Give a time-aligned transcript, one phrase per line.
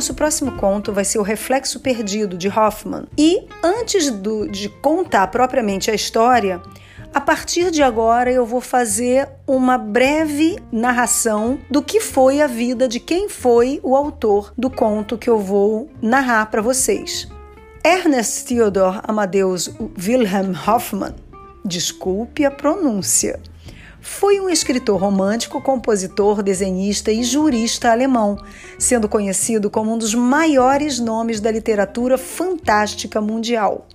[0.00, 3.04] nosso próximo conto vai ser O Reflexo Perdido, de Hoffman.
[3.18, 6.62] E antes do, de contar propriamente a história,
[7.12, 12.88] a partir de agora eu vou fazer uma breve narração do que foi a vida
[12.88, 17.28] de quem foi o autor do conto que eu vou narrar para vocês.
[17.84, 19.68] Ernest Theodor Amadeus
[20.02, 21.14] Wilhelm Hoffmann,
[21.62, 23.38] desculpe a pronúncia,
[24.00, 28.38] foi um escritor romântico, compositor, desenhista e jurista alemão,
[28.78, 33.86] sendo conhecido como um dos maiores nomes da literatura fantástica mundial.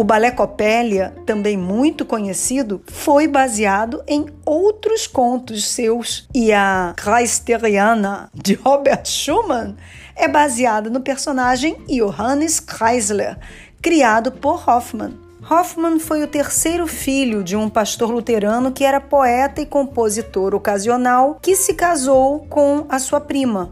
[0.00, 6.26] O balé Copélia, também muito conhecido, foi baseado em outros contos seus.
[6.34, 9.76] E a Kreisteriana, de Robert Schumann,
[10.16, 13.36] é baseada no personagem Johannes Kreisler,
[13.82, 15.18] criado por Hoffmann.
[15.50, 21.38] Hoffmann foi o terceiro filho de um pastor luterano que era poeta e compositor ocasional
[21.42, 23.70] que se casou com a sua prima.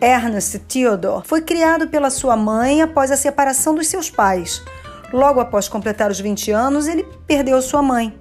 [0.00, 4.62] Ernest Theodor foi criado pela sua mãe após a separação dos seus pais.
[5.12, 8.18] Logo após completar os 20 anos, ele perdeu sua mãe.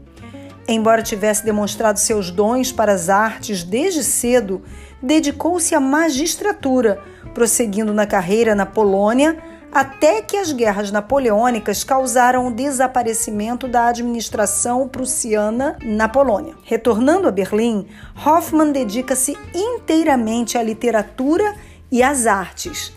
[0.67, 4.61] Embora tivesse demonstrado seus dons para as artes desde cedo,
[5.01, 7.01] dedicou-se à magistratura,
[7.33, 9.37] prosseguindo na carreira na Polônia
[9.73, 16.53] até que as guerras napoleônicas causaram o desaparecimento da administração prussiana na Polônia.
[16.63, 17.87] Retornando a Berlim,
[18.23, 21.55] Hoffmann dedica-se inteiramente à literatura
[21.91, 22.93] e às artes.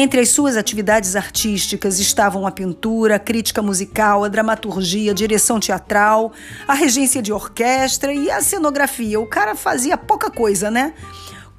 [0.00, 5.58] Entre as suas atividades artísticas estavam a pintura, a crítica musical, a dramaturgia, a direção
[5.58, 6.32] teatral,
[6.68, 9.18] a regência de orquestra e a cenografia.
[9.18, 10.94] O cara fazia pouca coisa, né?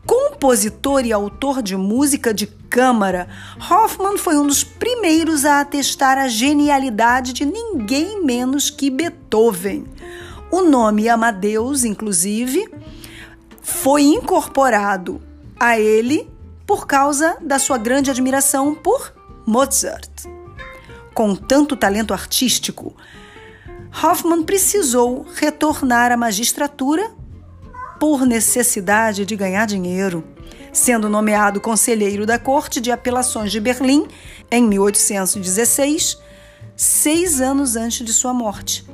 [0.06, 3.28] Compositor e autor de música de câmara,
[3.70, 9.84] Hoffman foi um dos primeiros a atestar a genialidade de ninguém menos que Beethoven.
[10.50, 12.70] O nome Amadeus, inclusive,
[13.62, 15.22] foi incorporado
[15.60, 16.39] a ele
[16.70, 19.12] por causa da sua grande admiração por
[19.44, 20.08] Mozart.
[21.16, 22.96] Com tanto talento artístico,
[23.92, 27.10] Hoffman precisou retornar à magistratura
[28.00, 30.24] por necessidade de ganhar dinheiro,
[30.72, 34.06] sendo nomeado conselheiro da Corte de Apelações de Berlim
[34.52, 36.20] em 1816,
[36.76, 38.86] seis anos antes de sua morte,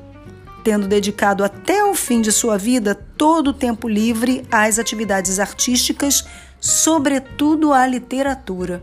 [0.63, 6.23] tendo dedicado até o fim de sua vida todo o tempo livre às atividades artísticas,
[6.65, 8.81] sobretudo à literatura.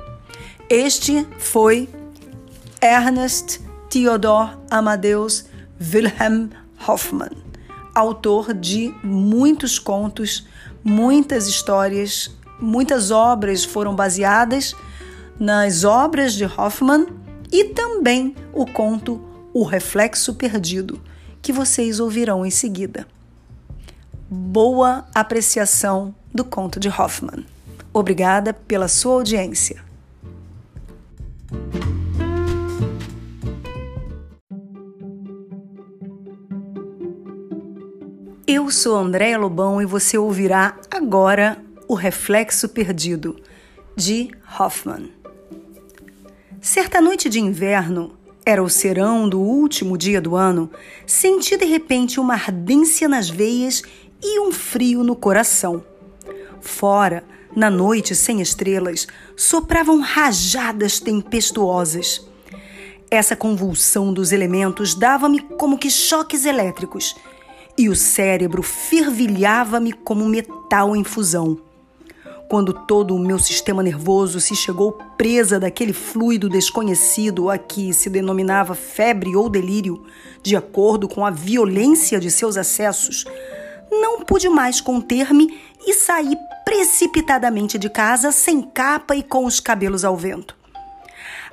[0.70, 1.88] Este foi
[2.80, 3.60] Ernest
[3.90, 5.46] Theodor Amadeus
[5.80, 6.50] Wilhelm
[6.86, 7.42] Hoffmann
[7.94, 10.46] autor de muitos contos,
[10.82, 14.74] muitas histórias, muitas obras foram baseadas
[15.38, 17.06] nas obras de Hoffman
[17.50, 19.20] e também o conto
[19.52, 21.00] O Reflexo Perdido,
[21.42, 23.06] que vocês ouvirão em seguida.
[24.30, 27.51] Boa apreciação do conto de Hoffman.
[27.94, 29.84] Obrigada pela sua audiência.
[38.46, 43.36] Eu sou Andréa Lobão e você ouvirá agora O Reflexo Perdido,
[43.94, 45.10] de Hoffman.
[46.60, 50.70] Certa noite de inverno, era o serão do último dia do ano,
[51.06, 53.82] senti de repente uma ardência nas veias
[54.22, 55.84] e um frio no coração.
[56.60, 57.22] Fora,
[57.54, 62.26] na noite sem estrelas, sopravam rajadas tempestuosas.
[63.10, 67.14] Essa convulsão dos elementos dava-me como que choques elétricos
[67.76, 71.58] e o cérebro fervilhava-me como metal em fusão.
[72.48, 78.10] Quando todo o meu sistema nervoso se chegou presa daquele fluido desconhecido a que se
[78.10, 80.04] denominava febre ou delírio,
[80.42, 83.24] de acordo com a violência de seus acessos,
[83.90, 90.04] não pude mais conter-me e saí precipitadamente de casa sem capa e com os cabelos
[90.04, 90.56] ao vento.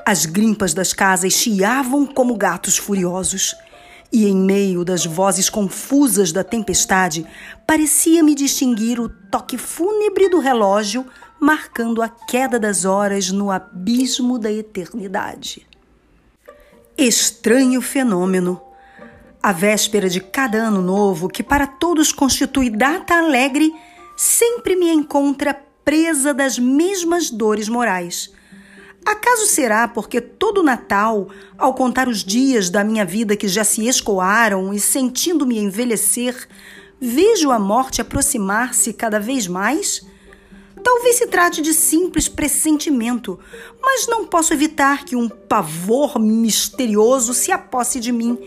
[0.06, 3.56] As grimpas das casas chiavam como gatos furiosos.
[4.12, 7.28] E em meio das vozes confusas da tempestade,
[7.68, 11.06] parecia-me distinguir o toque fúnebre do relógio
[11.40, 15.66] marcando a queda das horas no abismo da eternidade.
[16.98, 18.60] Estranho fenômeno.
[19.42, 23.72] A véspera de cada ano novo, que para todos constitui data alegre,
[24.20, 25.54] sempre me encontra
[25.86, 28.30] presa das mesmas dores morais.
[29.06, 33.88] Acaso será porque todo Natal, ao contar os dias da minha vida que já se
[33.88, 36.50] escoaram e sentindo-me envelhecer,
[37.00, 40.06] vejo a morte aproximar-se cada vez mais?
[40.84, 43.40] Talvez se trate de simples pressentimento,
[43.82, 48.38] mas não posso evitar que um pavor misterioso se aposse de mim,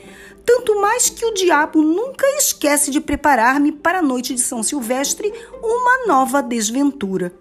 [0.44, 5.32] tanto mais que o diabo nunca esquece de preparar-me para a noite de São Silvestre
[5.62, 7.32] uma nova desventura.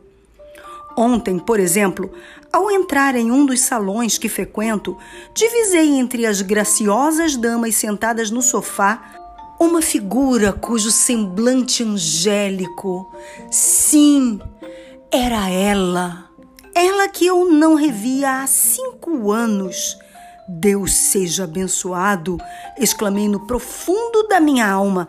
[0.98, 2.12] Ontem, por exemplo,
[2.52, 4.98] ao entrar em um dos salões que frequento,
[5.34, 9.18] divisei entre as graciosas damas sentadas no sofá
[9.60, 13.14] uma figura cujo semblante angélico,
[13.52, 14.40] sim,
[15.12, 16.30] era ela.
[16.74, 19.98] Ela que eu não revia há cinco anos
[20.60, 22.38] Deus seja abençoado!
[22.78, 25.08] exclamei no profundo da minha alma.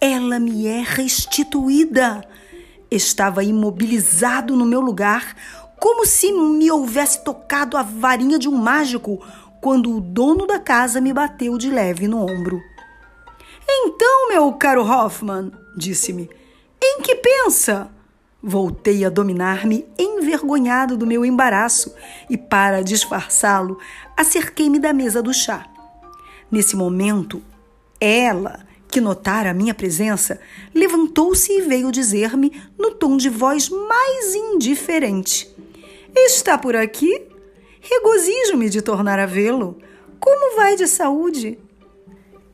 [0.00, 2.20] Ela me é restituída.
[2.90, 5.36] Estava imobilizado no meu lugar,
[5.78, 9.24] como se me houvesse tocado a varinha de um mágico,
[9.60, 12.60] quando o dono da casa me bateu de leve no ombro.
[13.68, 16.28] Então, meu caro Hoffman, disse-me,
[16.82, 17.90] em que pensa?
[18.42, 21.94] Voltei a dominar-me, envergonhado do meu embaraço,
[22.28, 23.78] e para disfarçá-lo,
[24.20, 25.66] acerquei-me da mesa do chá.
[26.50, 27.42] Nesse momento,
[27.98, 30.38] ela, que notara a minha presença,
[30.74, 35.48] levantou-se e veio dizer-me, no tom de voz mais indiferente:
[36.14, 37.22] Está por aqui?
[37.80, 39.78] Regozijo-me de tornar a vê-lo.
[40.18, 41.58] Como vai de saúde?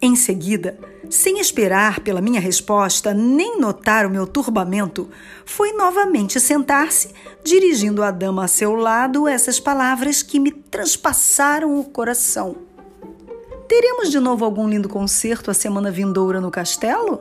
[0.01, 0.79] Em seguida,
[1.09, 5.09] sem esperar pela minha resposta nem notar o meu turbamento,
[5.45, 7.11] foi novamente sentar-se,
[7.43, 12.57] dirigindo a dama a seu lado essas palavras que me transpassaram o coração.
[13.69, 17.21] Teremos de novo algum lindo concerto a semana vindoura no castelo?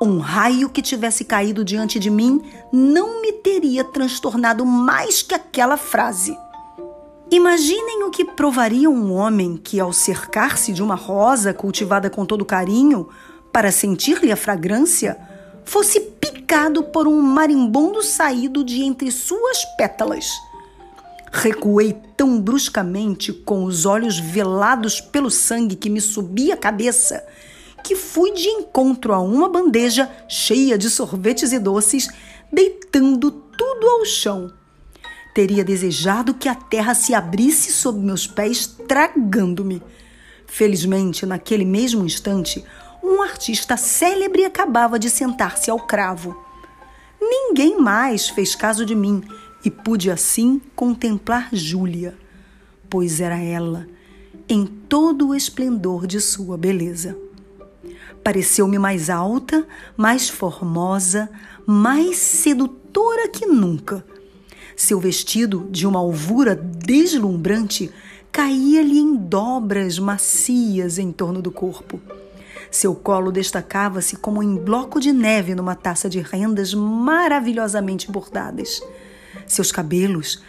[0.00, 2.42] Um raio que tivesse caído diante de mim
[2.72, 6.36] não me teria transtornado mais que aquela frase.
[7.32, 12.44] Imaginem o que provaria um homem que, ao cercar-se de uma rosa cultivada com todo
[12.44, 13.08] carinho,
[13.50, 15.16] para sentir-lhe a fragrância,
[15.64, 20.26] fosse picado por um marimbondo saído de entre suas pétalas.
[21.32, 27.24] Recuei tão bruscamente, com os olhos velados pelo sangue que me subia a cabeça,
[27.82, 32.10] que fui de encontro a uma bandeja cheia de sorvetes e doces,
[32.52, 34.52] deitando tudo ao chão
[35.34, 39.82] Teria desejado que a terra se abrisse sob meus pés, tragando-me.
[40.46, 42.62] Felizmente, naquele mesmo instante,
[43.02, 46.36] um artista célebre acabava de sentar-se ao cravo.
[47.18, 49.22] Ninguém mais fez caso de mim
[49.64, 52.14] e pude assim contemplar Júlia,
[52.90, 53.86] pois era ela,
[54.46, 57.16] em todo o esplendor de sua beleza.
[58.22, 61.30] Pareceu-me mais alta, mais formosa,
[61.66, 64.04] mais sedutora que nunca
[64.76, 67.90] seu vestido, de uma alvura deslumbrante,
[68.30, 72.00] caía-lhe em dobras macias em torno do corpo.
[72.70, 78.80] Seu colo destacava-se como em bloco de neve numa taça de rendas maravilhosamente bordadas.
[79.46, 80.42] Seus cabelos,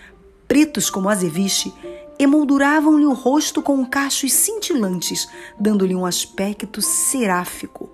[0.47, 1.73] pretos como azeviche,
[2.17, 5.27] emolduravam-lhe o rosto com cachos cintilantes,
[5.59, 7.89] dando-lhe um aspecto seráfico.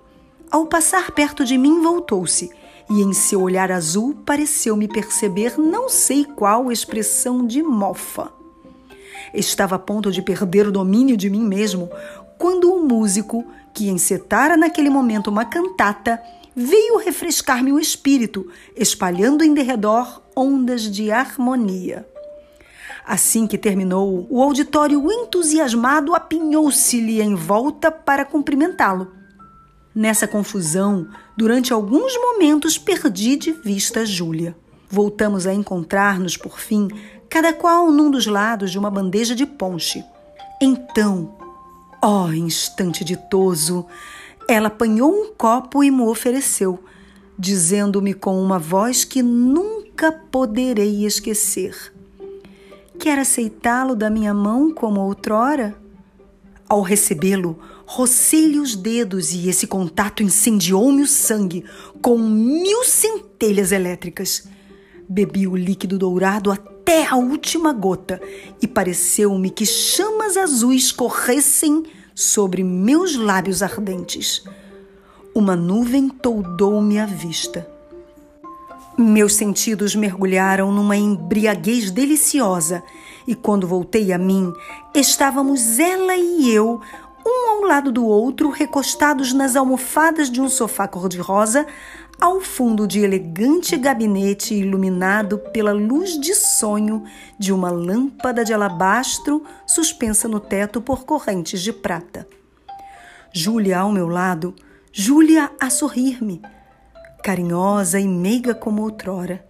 [0.51, 2.51] Ao passar perto de mim, voltou-se
[2.89, 8.31] e em seu olhar azul pareceu-me perceber não sei qual expressão de mofa.
[9.34, 11.89] Estava a ponto de perder o domínio de mim mesmo
[12.38, 16.22] quando o músico, que encetara naquele momento uma cantata,
[16.55, 22.08] veio refrescar-me o espírito, espalhando em derredor ondas de harmonia.
[23.05, 29.18] Assim que terminou, o auditório entusiasmado apinhou-se-lhe em volta para cumprimentá-lo.
[29.93, 34.55] Nessa confusão, durante alguns momentos perdi de vista Júlia.
[34.89, 36.88] Voltamos a encontrar-nos por fim,
[37.29, 40.03] cada qual num dos lados de uma bandeja de ponche.
[40.62, 41.36] Então,
[42.01, 43.86] ó oh, instante ditoso,
[44.48, 46.84] ela apanhou um copo e me ofereceu,
[47.38, 51.93] dizendo-me com uma voz que nunca poderei esquecer:
[53.00, 55.75] Quer aceitá-lo da minha mão como outrora?
[56.67, 57.60] Ao recebê-lo,
[57.91, 61.65] rocei-lhe os dedos e esse contato incendiou-me o sangue
[62.03, 64.48] com mil centelhas elétricas.
[65.10, 68.22] Bebi o líquido dourado até a última gota
[68.62, 74.43] e pareceu-me que chamas azuis corressem sobre meus lábios ardentes.
[75.34, 77.67] Uma nuvem toldou-me a vista.
[78.96, 82.84] Meus sentidos mergulharam numa embriaguez deliciosa
[83.25, 84.53] e quando voltei a mim,
[84.93, 86.81] estávamos ela e eu
[87.29, 91.65] um ao lado do outro, recostados nas almofadas de um sofá cor-de-rosa,
[92.19, 97.03] ao fundo de elegante gabinete iluminado pela luz de sonho
[97.38, 102.27] de uma lâmpada de alabastro suspensa no teto por correntes de prata.
[103.31, 104.53] Júlia ao meu lado,
[104.91, 106.41] Júlia a sorrir-me,
[107.24, 109.45] carinhosa e meiga como outrora.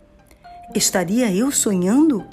[0.76, 2.24] Estaria eu sonhando?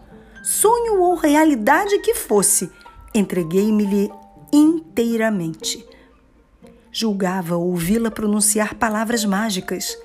[0.43, 2.71] Sonho ou realidade que fosse,
[3.15, 4.11] entreguei-me-lhe
[4.53, 5.85] inteiramente.
[6.93, 9.97] Julgava ouvi-la pronunciar palavras mágicas.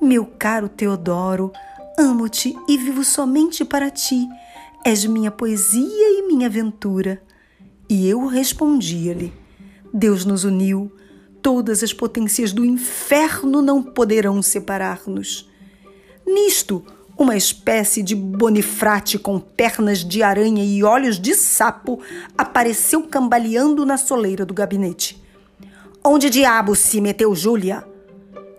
[0.00, 1.52] Meu caro Teodoro,
[1.98, 4.26] amo-te e vivo somente para ti.
[4.84, 7.22] És minha poesia e minha aventura.
[7.88, 9.32] E eu respondia-lhe:
[9.92, 10.90] Deus nos uniu,
[11.42, 15.50] todas as potências do inferno não poderão separar-nos.
[16.26, 16.84] Nisto,
[17.20, 22.00] uma espécie de bonifrate com pernas de aranha e olhos de sapo
[22.36, 25.22] apareceu cambaleando na soleira do gabinete.
[26.02, 27.84] Onde diabo se meteu Júlia?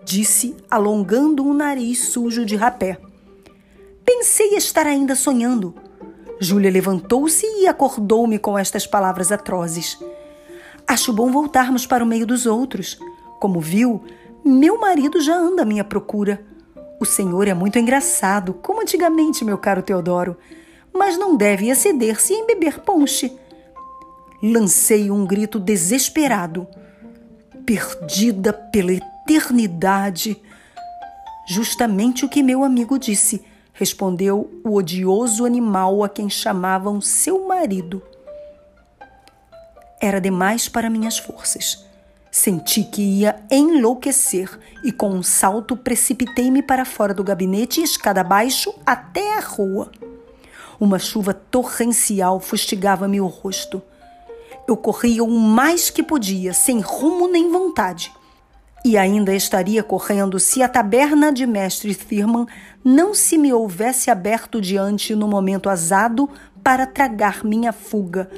[0.04, 2.98] Disse, alongando um nariz sujo de rapé.
[4.04, 5.74] Pensei estar ainda sonhando.
[6.38, 9.98] Júlia levantou-se e acordou-me com estas palavras atrozes.
[10.86, 12.96] Acho bom voltarmos para o meio dos outros.
[13.40, 14.04] Como viu,
[14.44, 16.51] meu marido já anda à minha procura.
[17.02, 20.38] O senhor é muito engraçado, como antigamente, meu caro Teodoro,
[20.94, 23.36] mas não deve exceder-se em beber ponche.
[24.40, 26.64] Lancei um grito desesperado.
[27.66, 30.40] Perdida pela eternidade.
[31.48, 38.00] Justamente o que meu amigo disse, respondeu o odioso animal a quem chamavam seu marido.
[40.00, 41.81] Era demais para minhas forças.
[42.34, 48.22] Senti que ia enlouquecer e, com um salto, precipitei-me para fora do gabinete e escada
[48.22, 49.92] abaixo até a rua.
[50.80, 53.82] Uma chuva torrencial fustigava-me o rosto.
[54.66, 58.10] Eu corria o mais que podia, sem rumo nem vontade.
[58.82, 62.46] E ainda estaria correndo se a taberna de Mestre Thurman
[62.82, 66.30] não se me houvesse aberto diante no momento azado
[66.64, 68.30] para tragar minha fuga.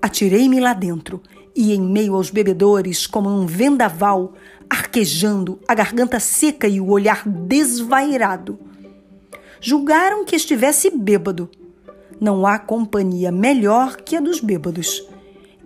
[0.00, 1.20] Atirei-me lá dentro
[1.56, 4.34] e em meio aos bebedores, como um vendaval,
[4.68, 8.58] arquejando, a garganta seca e o olhar desvairado.
[9.58, 11.48] Julgaram que estivesse bêbado.
[12.20, 15.02] Não há companhia melhor que a dos bêbados.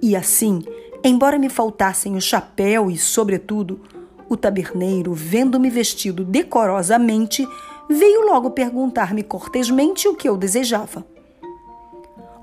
[0.00, 0.62] E assim,
[1.02, 3.80] embora me faltassem o chapéu e, sobretudo,
[4.28, 7.46] o taberneiro, vendo-me vestido decorosamente,
[7.88, 11.04] veio logo perguntar-me cortesmente o que eu desejava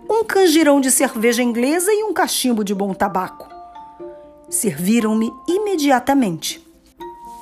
[0.09, 3.49] um canjirão de cerveja inglesa e um cachimbo de bom tabaco.
[4.49, 6.65] Serviram-me imediatamente.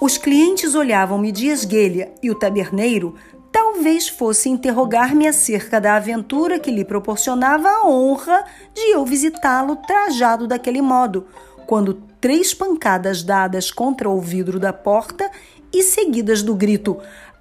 [0.01, 3.15] Os clientes olhavam-me de esguelha e o taberneiro
[3.51, 8.43] talvez fosse interrogar-me acerca da aventura que lhe proporcionava a honra
[8.73, 11.27] de eu visitá-lo trajado daquele modo,
[11.65, 15.29] quando três pancadas dadas contra o vidro da porta
[15.71, 16.97] e seguidas do grito: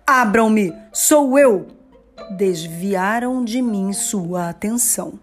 [0.06, 1.66] Abram-me, sou eu!
[2.36, 5.18] Desviaram de mim sua atenção.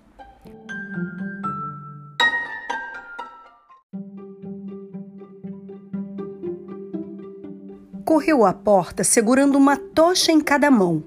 [8.05, 11.03] Correu à porta segurando uma tocha em cada mão.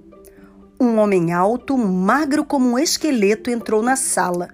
[0.81, 4.49] Um homem alto, magro como um esqueleto, entrou na sala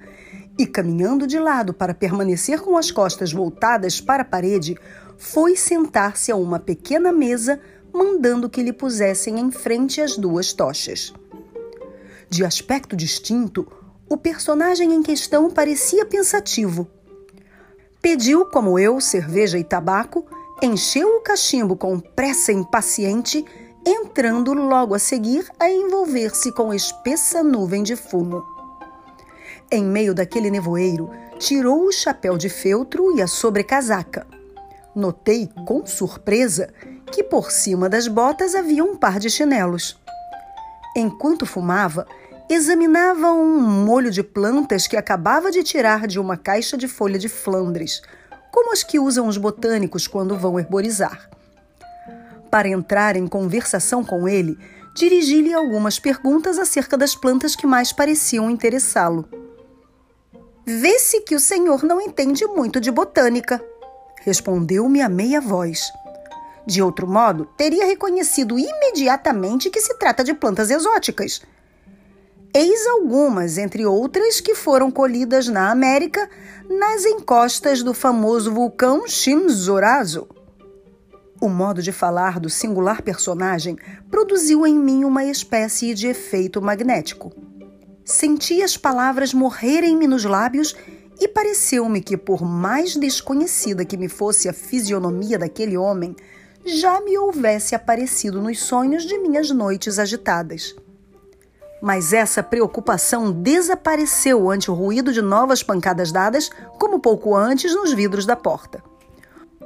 [0.59, 4.77] e, caminhando de lado para permanecer com as costas voltadas para a parede,
[5.17, 7.61] foi sentar-se a uma pequena mesa,
[7.93, 11.13] mandando que lhe pusessem em frente as duas tochas.
[12.29, 13.67] De aspecto distinto,
[14.09, 16.89] o personagem em questão parecia pensativo.
[18.01, 20.27] Pediu, como eu, cerveja e tabaco,
[20.63, 23.45] encheu o cachimbo com pressa impaciente,
[23.87, 28.45] entrando logo a seguir a envolver-se com espessa nuvem de fumo.
[29.71, 34.27] Em meio daquele nevoeiro, tirou o chapéu de feltro e a sobrecasaca.
[34.95, 36.73] Notei com surpresa
[37.11, 39.99] que por cima das botas havia um par de chinelos.
[40.97, 42.07] Enquanto fumava,
[42.49, 47.29] examinava um molho de plantas que acabava de tirar de uma caixa de folha de
[47.29, 48.03] Flandres,
[48.51, 51.31] como as que usam os botânicos quando vão herborizar.
[52.51, 54.59] Para entrar em conversação com ele,
[54.95, 59.29] dirigi-lhe algumas perguntas acerca das plantas que mais pareciam interessá-lo.
[60.67, 63.63] Vê-se que o senhor não entende muito de botânica,
[64.23, 65.93] respondeu-me a meia voz.
[66.71, 71.43] De outro modo, teria reconhecido imediatamente que se trata de plantas exóticas
[72.55, 76.31] Eis algumas, entre outras, que foram colhidas na América,
[76.69, 80.29] nas encostas do famoso vulcão Chimborazo.
[81.41, 83.77] O modo de falar do singular personagem
[84.09, 87.33] produziu em mim uma espécie de efeito magnético.
[88.05, 90.77] Senti as palavras morrerem-me nos lábios
[91.21, 96.17] E pareceu-me que, por mais desconhecida que me fosse a fisionomia daquele homem,
[96.65, 100.75] já me houvesse aparecido nos sonhos de minhas noites agitadas.
[101.81, 107.93] Mas essa preocupação desapareceu ante o ruído de novas pancadas dadas, como pouco antes nos
[107.93, 108.83] vidros da porta.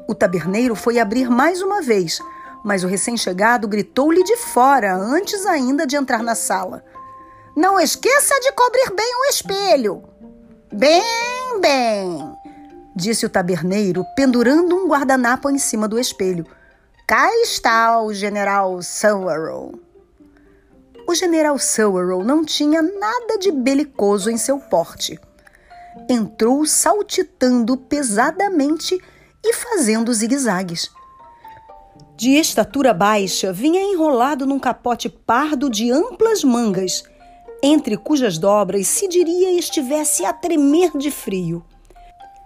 [0.08, 2.20] O taberneiro foi abrir mais uma vez,
[2.64, 6.84] mas o recém-chegado gritou-lhe de fora antes ainda de entrar na sala.
[7.56, 10.02] Não esqueça de cobrir bem o espelho.
[10.72, 12.34] Bem, bem,
[12.94, 16.46] disse o taberneiro, pendurando um guardanapo em cima do espelho.
[17.06, 19.74] Cá está o general Sowerall.
[21.06, 25.20] O general Sowerall não tinha nada de belicoso em seu porte.
[26.08, 28.98] Entrou saltitando pesadamente
[29.44, 30.90] e fazendo zigue-zagues.
[32.16, 37.04] De estatura baixa, vinha enrolado num capote pardo de amplas mangas,
[37.62, 41.62] entre cujas dobras se diria estivesse a tremer de frio.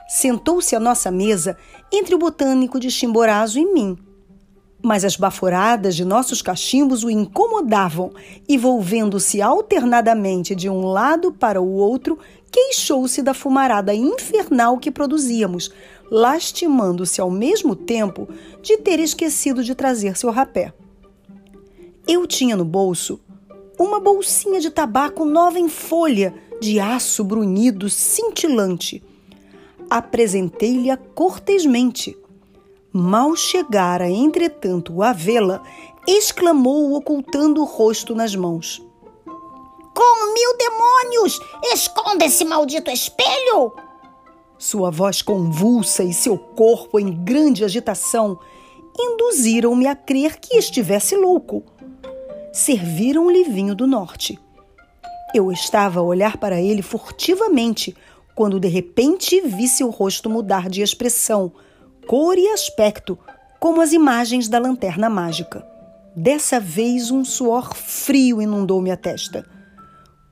[0.09, 1.57] Sentou-se à nossa mesa
[1.93, 4.08] entre o botânico de Chimborazo e mim
[4.83, 8.13] mas as baforadas de nossos cachimbos o incomodavam
[8.49, 12.19] e, volvendo-se alternadamente de um lado para o outro,
[12.51, 15.71] queixou-se da fumarada infernal que produzíamos,
[16.11, 18.29] lastimando-se ao mesmo tempo
[18.63, 20.73] de ter esquecido de trazer seu rapé.
[22.07, 23.21] Eu tinha no bolso
[23.79, 29.03] uma bolsinha de tabaco nova em folha, de aço brunido cintilante.
[29.91, 32.17] Apresentei-lhe-a cortesmente
[33.01, 35.63] Mal chegara, entretanto, a vê-la,
[36.05, 38.83] exclamou, ocultando o rosto nas mãos.
[39.25, 41.39] Com mil demônios!
[41.73, 43.73] Esconda esse maldito espelho!
[44.59, 48.37] Sua voz convulsa e seu corpo em grande agitação
[48.99, 51.63] induziram-me a crer que estivesse louco.
[52.53, 54.37] Serviram-lhe vinho do norte.
[55.33, 57.97] Eu estava a olhar para ele furtivamente
[58.35, 61.53] quando de repente vi seu rosto mudar de expressão
[62.09, 63.19] cor e aspecto,
[63.61, 65.63] como as imagens da lanterna mágica.
[66.17, 69.45] Dessa vez, um suor frio inundou-me a testa.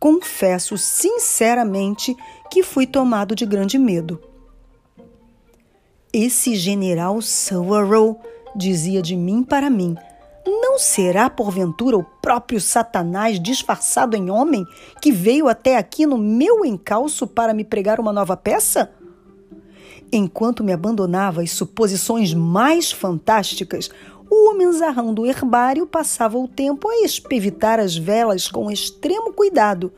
[0.01, 2.17] Confesso sinceramente
[2.51, 4.19] que fui tomado de grande medo.
[6.11, 8.23] Esse general Sowerall
[8.57, 9.95] dizia de mim para mim:
[10.47, 14.65] não será porventura o próprio Satanás disfarçado em homem
[15.03, 18.91] que veio até aqui no meu encalço para me pregar uma nova peça?
[20.13, 23.91] Enquanto me abandonava às suposições mais fantásticas,
[24.31, 29.93] o homenzarrão do herbário passava o tempo a espevitar as velas com extremo cuidado,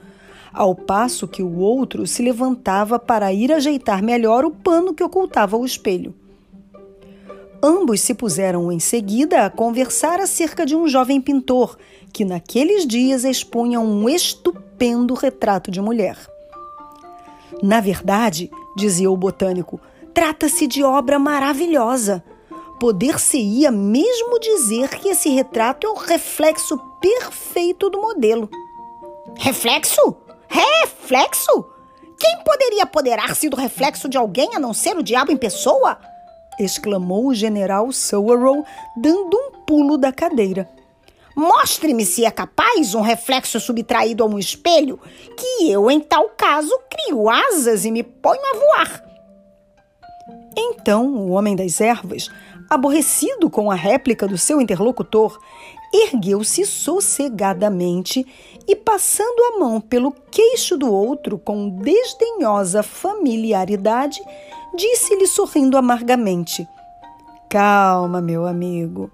[0.53, 5.57] ao passo que o outro se levantava para ir ajeitar melhor o pano que ocultava
[5.57, 6.15] o espelho.
[7.63, 11.77] Ambos se puseram em seguida a conversar acerca de um jovem pintor
[12.13, 16.17] que naqueles dias expunha um estupendo retrato de mulher.
[17.63, 19.81] Na verdade, dizia o botânico,
[20.19, 22.25] Trata-se de obra maravilhosa.
[22.81, 28.51] Poder-se-ia mesmo dizer que esse retrato é o reflexo perfeito do modelo.
[29.37, 30.17] Reflexo?
[30.49, 31.65] Reflexo?
[32.19, 36.01] Quem poderia apoderar-se do reflexo de alguém a não ser o diabo em pessoa?
[36.59, 40.69] exclamou o general Sowerall, dando um pulo da cadeira.
[41.37, 44.99] Mostre-me se é capaz um reflexo subtraído a um espelho,
[45.37, 49.08] que eu, em tal caso, crio asas e me ponho a voar.
[50.57, 52.31] Então o homem das ervas,
[52.69, 55.39] aborrecido com a réplica do seu interlocutor,
[55.93, 58.27] ergueu-se sossegadamente
[58.67, 64.21] e, passando a mão pelo queixo do outro com desdenhosa familiaridade,
[64.75, 66.67] disse-lhe sorrindo amargamente:
[67.49, 69.11] Calma, meu amigo,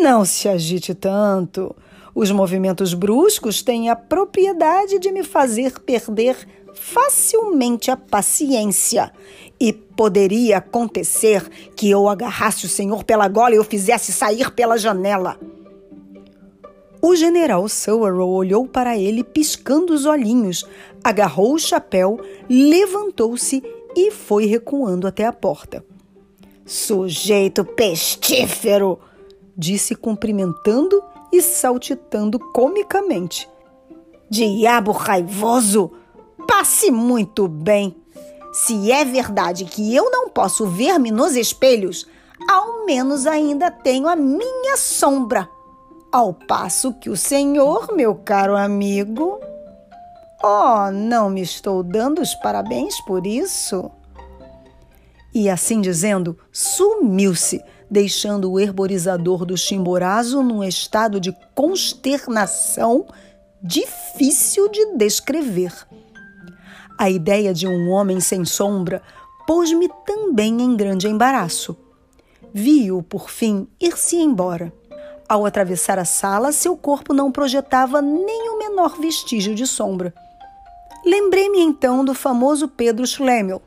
[0.00, 1.74] não se agite tanto.
[2.14, 6.36] Os movimentos bruscos têm a propriedade de me fazer perder
[6.82, 9.12] facilmente a paciência.
[9.60, 14.76] E poderia acontecer que eu agarrasse o senhor pela gola e o fizesse sair pela
[14.76, 15.38] janela.
[17.00, 20.64] O general Sowerall olhou para ele piscando os olhinhos,
[21.02, 23.62] agarrou o chapéu, levantou-se
[23.96, 25.84] e foi recuando até a porta.
[26.64, 28.98] Sujeito pestífero!
[29.56, 33.48] disse cumprimentando e saltitando comicamente.
[34.30, 35.92] Diabo raivoso!
[36.46, 37.96] Passe muito bem.
[38.52, 42.06] Se é verdade que eu não posso ver-me nos espelhos,
[42.48, 45.48] ao menos ainda tenho a minha sombra.
[46.12, 49.40] Ao passo que o Senhor, meu caro amigo.
[50.42, 53.90] Oh, não me estou dando os parabéns por isso.
[55.34, 63.06] E assim dizendo, sumiu-se, deixando o herborizador do Chimborazo num estado de consternação
[63.62, 65.72] difícil de descrever.
[67.02, 69.02] A ideia de um homem sem sombra
[69.44, 71.76] pôs-me também em grande embaraço.
[72.54, 74.72] Vi-o, por fim, ir-se embora.
[75.28, 80.14] Ao atravessar a sala, seu corpo não projetava nem o menor vestígio de sombra.
[81.04, 83.60] Lembrei-me então do famoso Pedro Schlemmel,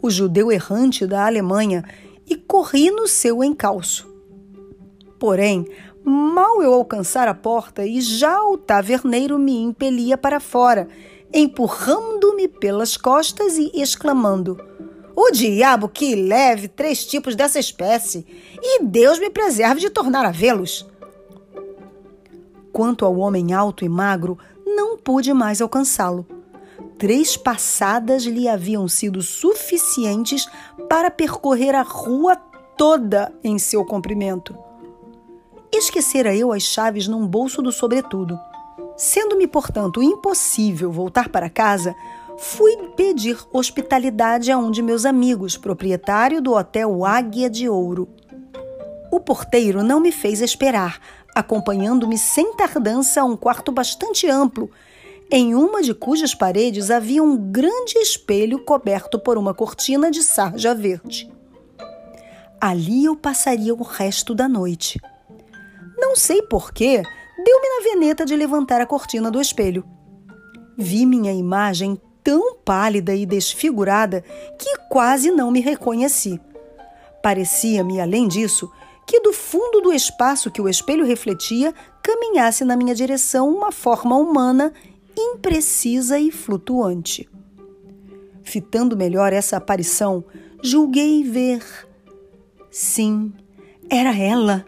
[0.00, 1.82] o judeu errante da Alemanha,
[2.24, 4.08] e corri no seu encalço.
[5.18, 5.66] Porém,
[6.04, 10.86] mal eu alcançar a porta e já o taverneiro me impelia para fora,
[11.32, 14.56] empurrando-me pelas costas e exclamando:
[15.14, 18.26] O diabo que leve três tipos dessa espécie,
[18.62, 20.86] e Deus me preserve de tornar a vê-los.
[22.72, 26.26] Quanto ao homem alto e magro, não pude mais alcançá-lo.
[26.98, 30.46] Três passadas lhe haviam sido suficientes
[30.88, 32.36] para percorrer a rua
[32.76, 34.56] toda em seu comprimento.
[35.72, 38.38] Esquecera eu as chaves num bolso do sobretudo.
[38.96, 41.94] Sendo-me, portanto, impossível voltar para casa,
[42.38, 48.08] fui pedir hospitalidade a um de meus amigos, proprietário do hotel Águia de Ouro.
[49.10, 50.98] O porteiro não me fez esperar,
[51.34, 54.70] acompanhando-me sem tardança a um quarto bastante amplo,
[55.30, 60.74] em uma de cujas paredes havia um grande espelho coberto por uma cortina de sarja
[60.74, 61.30] verde.
[62.60, 65.00] Ali eu passaria o resto da noite.
[65.98, 67.02] Não sei porquê,
[67.46, 69.84] deu-me na veneta de levantar a cortina do espelho.
[70.76, 74.24] Vi minha imagem tão pálida e desfigurada
[74.58, 76.40] que quase não me reconheci.
[77.22, 78.68] Parecia-me, além disso,
[79.06, 84.16] que do fundo do espaço que o espelho refletia caminhasse na minha direção uma forma
[84.16, 84.72] humana
[85.16, 87.28] imprecisa e flutuante.
[88.42, 90.24] Fitando melhor essa aparição,
[90.60, 91.62] julguei ver.
[92.72, 93.32] Sim,
[93.88, 94.66] era ela,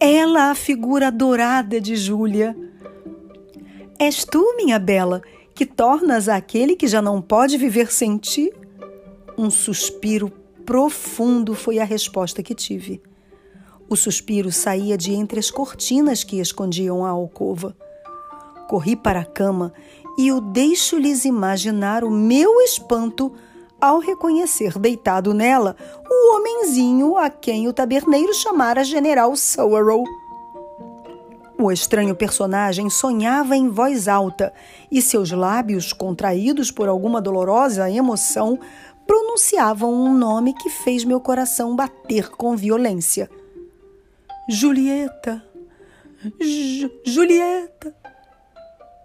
[0.00, 2.56] ela a figura dourada de Júlia.
[3.98, 5.22] És tu, minha bela,
[5.54, 8.52] que tornas aquele que já não pode viver sem ti?
[9.36, 10.30] Um suspiro
[10.64, 13.02] profundo foi a resposta que tive.
[13.88, 17.76] O suspiro saía de entre as cortinas que escondiam a alcova.
[18.68, 19.72] Corri para a cama
[20.18, 23.32] e o deixo-lhes imaginar o meu espanto
[23.80, 25.76] ao reconhecer deitado nela
[26.10, 30.04] o homenzinho a quem o taberneiro chamara General Sowerall.
[31.60, 34.52] O estranho personagem sonhava em voz alta
[34.90, 38.58] e seus lábios, contraídos por alguma dolorosa emoção,
[39.06, 43.28] pronunciavam um nome que fez meu coração bater com violência.
[44.48, 45.42] Julieta!
[46.40, 47.94] J Julieta!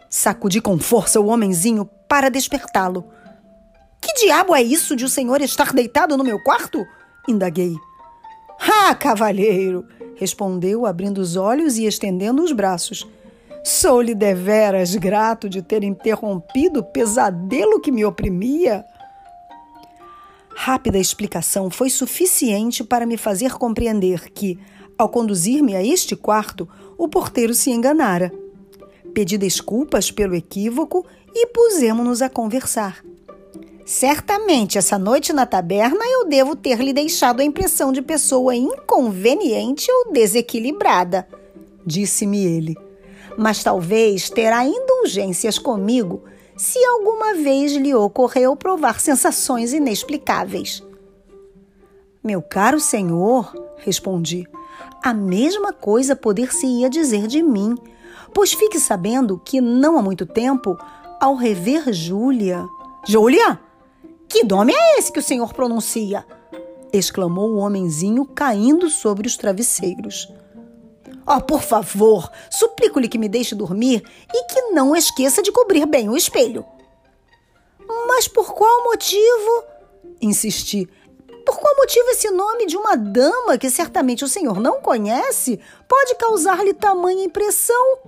[0.09, 3.05] Sacudi com força o homenzinho para despertá-lo.
[4.03, 6.85] Que diabo é isso de o senhor estar deitado no meu quarto?
[7.25, 7.73] indaguei.
[8.59, 9.85] Ah, cavalheiro!
[10.15, 13.07] respondeu, abrindo os olhos e estendendo os braços.
[13.63, 18.83] Sou-lhe deveras grato de ter interrompido o pesadelo que me oprimia.
[20.53, 24.59] Rápida explicação foi suficiente para me fazer compreender que,
[24.97, 28.33] ao conduzir-me a este quarto, o porteiro se enganara.
[29.13, 33.01] Pedi desculpas pelo equívoco e pusemos-nos a conversar.
[33.86, 39.91] Certamente, essa noite na taberna eu devo ter lhe deixado a impressão de pessoa inconveniente
[39.91, 41.28] ou desequilibrada,
[41.86, 42.78] disse-me ele.
[43.38, 46.24] Mas talvez terá indulgências comigo
[46.56, 50.84] se alguma vez lhe ocorreu provar sensações inexplicáveis.
[52.24, 54.48] Meu caro senhor, respondi,
[55.04, 57.76] a mesma coisa poder-se-ia dizer de mim
[58.34, 60.78] Pois fique sabendo que não há muito tempo,
[61.22, 62.67] ao rever Júlia.
[63.08, 63.60] Júlia?
[64.34, 66.26] Que nome é esse que o senhor pronuncia?
[66.91, 70.28] exclamou o homenzinho caindo sobre os travesseiros.
[71.24, 76.10] Oh, por favor, suplico-lhe que me deixe dormir e que não esqueça de cobrir bem
[76.10, 76.65] o espelho.
[78.08, 79.65] Mas por qual motivo?
[80.19, 80.89] Insisti.
[81.46, 86.15] Por qual motivo esse nome de uma dama que certamente o senhor não conhece pode
[86.15, 88.00] causar-lhe tamanha impressão?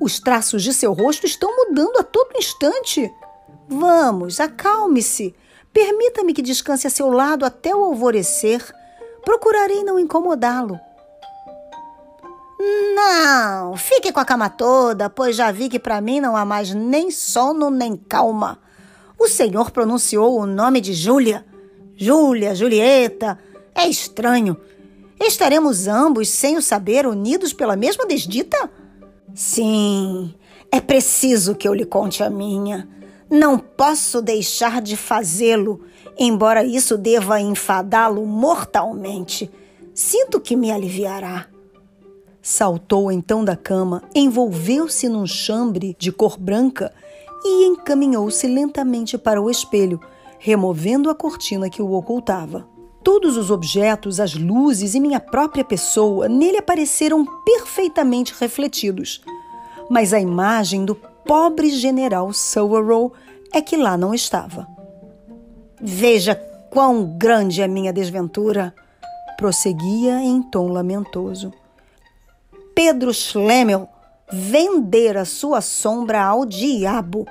[0.00, 3.12] Os traços de seu rosto estão mudando a todo instante.
[3.68, 5.36] Vamos, acalme-se.
[5.72, 8.62] Permita-me que descanse a seu lado até o alvorecer.
[9.24, 10.78] Procurarei não incomodá-lo.
[12.94, 16.72] Não, fique com a cama toda, pois já vi que para mim não há mais
[16.72, 18.58] nem sono nem calma.
[19.18, 21.44] O senhor pronunciou o nome de Júlia.
[21.96, 23.38] Júlia, Julieta.
[23.74, 24.56] É estranho.
[25.20, 28.70] Estaremos ambos, sem o saber, unidos pela mesma desdita?
[29.34, 30.34] Sim,
[30.70, 32.88] é preciso que eu lhe conte a minha.
[33.32, 35.80] Não posso deixar de fazê-lo,
[36.18, 39.50] embora isso deva enfadá-lo mortalmente.
[39.94, 41.46] Sinto que me aliviará.
[42.42, 46.92] Saltou então da cama, envolveu-se num chambre de cor branca
[47.42, 49.98] e encaminhou-se lentamente para o espelho,
[50.38, 52.68] removendo a cortina que o ocultava.
[53.02, 59.22] Todos os objetos, as luzes e minha própria pessoa nele apareceram perfeitamente refletidos.
[59.88, 63.12] Mas a imagem do pobre general Sowerall
[63.52, 64.66] é que lá não estava.
[65.80, 66.34] Veja
[66.70, 68.74] quão grande é minha desventura,
[69.36, 71.52] prosseguia em tom lamentoso.
[72.74, 73.88] Pedro Schlemmel
[74.32, 77.26] vender a sua sombra ao diabo,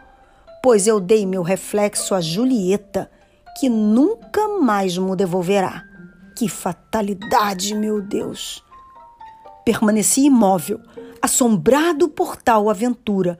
[0.61, 3.09] pois eu dei meu reflexo a Julieta,
[3.59, 5.83] que nunca mais me devolverá.
[6.35, 8.63] Que fatalidade, meu Deus!
[9.65, 10.79] Permaneci imóvel,
[11.21, 13.39] assombrado por tal aventura,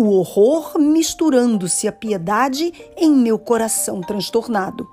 [0.00, 4.88] o horror misturando-se à piedade em meu coração transtornado.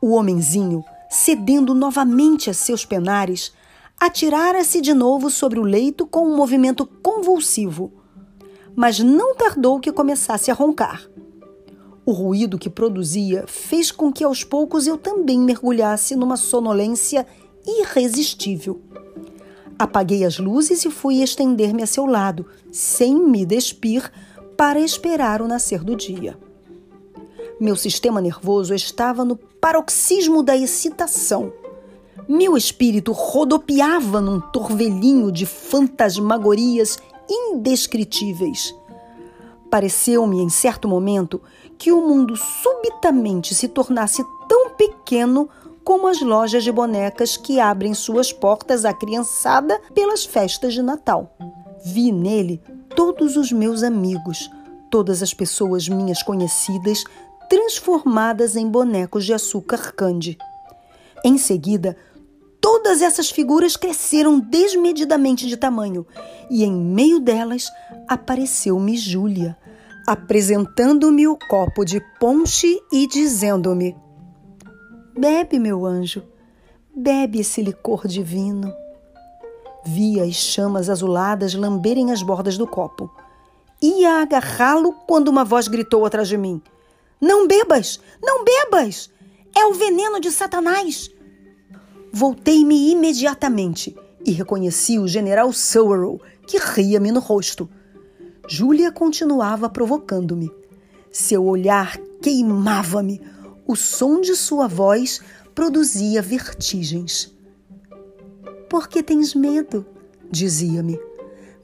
[0.00, 3.52] O homenzinho, cedendo novamente a seus penares,
[4.00, 7.92] atirara-se de novo sobre o leito com um movimento convulsivo.
[8.74, 11.06] Mas não tardou que começasse a roncar.
[12.06, 17.26] O ruído que produzia fez com que aos poucos eu também mergulhasse numa sonolência
[17.66, 18.80] irresistível.
[19.78, 24.10] Apaguei as luzes e fui estender-me a seu lado, sem me despir,
[24.56, 26.38] para esperar o nascer do dia.
[27.60, 31.52] Meu sistema nervoso estava no paroxismo da excitação
[32.28, 36.98] meu espírito rodopiava num torvelinho de fantasmagorias
[37.30, 38.74] indescritíveis.
[39.70, 41.40] Pareceu-me, em certo momento,
[41.78, 45.48] que o mundo subitamente se tornasse tão pequeno
[45.84, 51.36] como as lojas de bonecas que abrem suas portas à criançada pelas festas de Natal.
[51.84, 52.60] Vi nele
[52.96, 54.50] todos os meus amigos,
[54.90, 57.04] todas as pessoas minhas conhecidas,
[57.48, 60.36] transformadas em bonecos de açúcar candy.
[61.24, 61.96] Em seguida,
[62.68, 66.04] Todas essas figuras cresceram desmedidamente de tamanho
[66.50, 67.70] e em meio delas
[68.08, 69.56] apareceu-me Júlia,
[70.04, 73.94] apresentando-me o copo de ponche e dizendo-me:
[75.16, 76.24] Bebe, meu anjo,
[76.92, 78.74] bebe esse licor divino.
[79.86, 83.08] Vi as chamas azuladas lamberem as bordas do copo.
[83.80, 86.60] Ia agarrá-lo quando uma voz gritou atrás de mim:
[87.20, 88.00] Não bebas!
[88.20, 89.08] Não bebas!
[89.56, 91.08] É o veneno de Satanás!
[92.12, 97.68] Voltei-me imediatamente e reconheci o general Sowerall, que ria-me no rosto.
[98.48, 100.50] Júlia continuava provocando-me.
[101.12, 103.22] Seu olhar queimava-me,
[103.64, 105.20] o som de sua voz
[105.54, 107.35] produzia vertigens.
[108.76, 109.86] Por que tens medo?
[110.30, 111.00] dizia-me.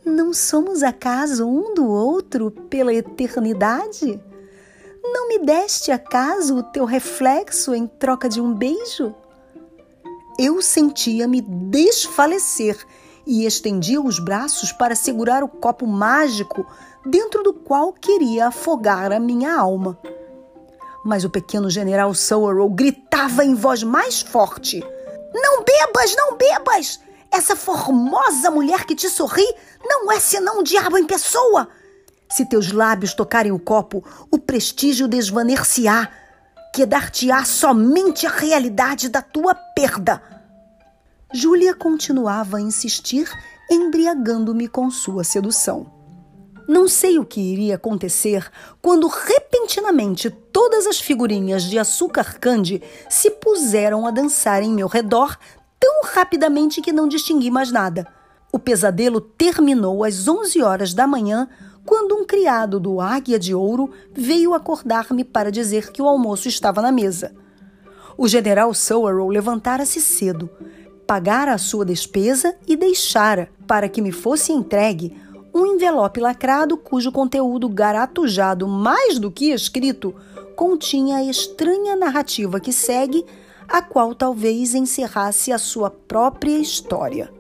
[0.03, 4.19] Não somos acaso um do outro pela eternidade?
[5.05, 9.15] Não me deste acaso o teu reflexo em troca de um beijo?
[10.39, 12.83] Eu sentia-me desfalecer
[13.27, 16.67] e estendia os braços para segurar o copo mágico
[17.05, 19.99] dentro do qual queria afogar a minha alma.
[21.05, 24.83] Mas o pequeno general Sowerall gritava em voz mais forte:
[25.35, 27.01] Não bebas, não bebas!
[27.31, 29.47] Essa formosa mulher que te sorri
[29.83, 31.69] não é senão um diabo em pessoa.
[32.31, 36.09] Se teus lábios tocarem o copo, o prestígio desvanecer-se-á
[36.75, 40.23] que dar-te-á somente a realidade da tua perda.
[41.33, 43.31] Júlia continuava a insistir,
[43.71, 46.02] embriagando-me com sua sedução.
[46.69, 53.31] Não sei o que iria acontecer quando repentinamente todas as figurinhas de açúcar candy se
[53.31, 55.37] puseram a dançar em meu redor
[55.81, 58.07] tão rapidamente que não distingui mais nada.
[58.53, 61.49] O pesadelo terminou às 11 horas da manhã
[61.85, 66.81] quando um criado do Águia de Ouro veio acordar-me para dizer que o almoço estava
[66.81, 67.35] na mesa.
[68.17, 70.49] O general Sowerall levantara-se cedo,
[71.07, 75.17] pagara a sua despesa e deixara, para que me fosse entregue,
[75.55, 80.15] um envelope lacrado cujo conteúdo garatujado mais do que escrito
[80.57, 83.25] continha a estranha narrativa que segue,
[83.69, 87.33] a qual talvez encerrasse a sua própria história.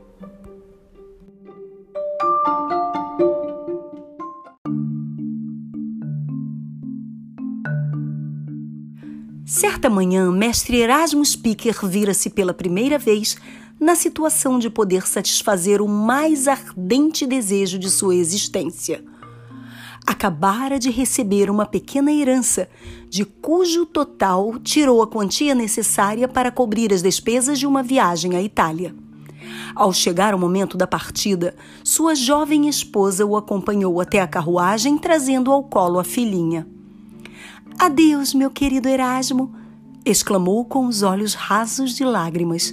[9.44, 13.36] Certa manhã, mestre Erasmo Speaker vira-se pela primeira vez
[13.82, 19.04] na situação de poder satisfazer o mais ardente desejo de sua existência.
[20.06, 22.68] Acabara de receber uma pequena herança,
[23.10, 28.42] de cujo total tirou a quantia necessária para cobrir as despesas de uma viagem à
[28.42, 28.94] Itália.
[29.74, 35.50] Ao chegar o momento da partida, sua jovem esposa o acompanhou até a carruagem, trazendo
[35.50, 36.68] ao colo a filhinha.
[37.76, 39.52] Adeus, meu querido Erasmo!
[40.04, 42.72] exclamou com os olhos rasos de lágrimas.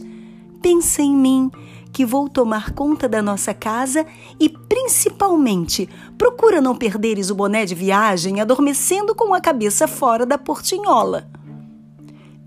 [0.62, 1.52] Pensa em mim,
[1.92, 4.06] que vou tomar conta da nossa casa
[4.40, 10.38] e, principalmente, procura não perderes o boné de viagem adormecendo com a cabeça fora da
[10.38, 11.28] portinhola.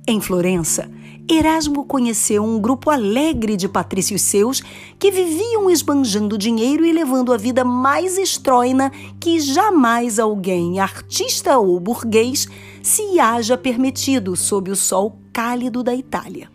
[0.07, 0.91] Em Florença,
[1.31, 4.61] Erasmo conheceu um grupo alegre de patrícios seus
[4.99, 11.79] que viviam esbanjando dinheiro e levando a vida mais estróina que jamais alguém, artista ou
[11.79, 12.49] burguês,
[12.83, 16.52] se haja permitido sob o sol cálido da Itália.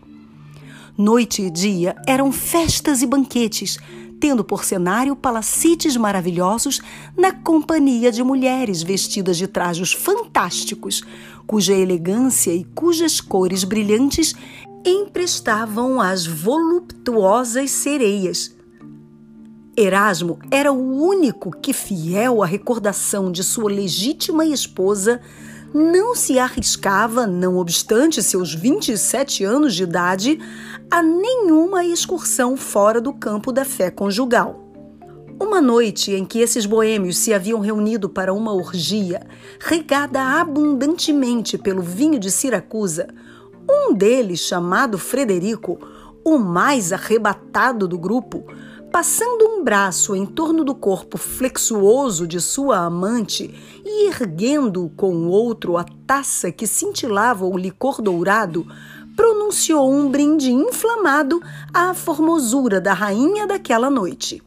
[0.98, 3.78] Noite e dia eram festas e banquetes,
[4.18, 6.80] tendo por cenário palacetes maravilhosos
[7.16, 11.04] na companhia de mulheres vestidas de trajos fantásticos,
[11.46, 14.34] cuja elegância e cujas cores brilhantes
[14.84, 18.52] emprestavam às voluptuosas sereias.
[19.76, 25.20] Erasmo era o único que, fiel à recordação de sua legítima esposa,
[25.72, 30.40] não se arriscava, não obstante seus 27 anos de idade,
[30.90, 34.64] a nenhuma excursão fora do campo da fé conjugal.
[35.40, 39.20] Uma noite em que esses boêmios se haviam reunido para uma orgia,
[39.60, 43.06] regada abundantemente pelo vinho de Siracusa,
[43.70, 45.78] um deles, chamado Frederico,
[46.24, 48.44] o mais arrebatado do grupo,
[48.90, 55.28] passando um braço em torno do corpo flexuoso de sua amante e erguendo com o
[55.28, 58.66] outro a taça que cintilava o licor dourado,
[59.18, 61.42] pronunciou um brinde inflamado
[61.74, 64.40] à formosura da rainha daquela noite.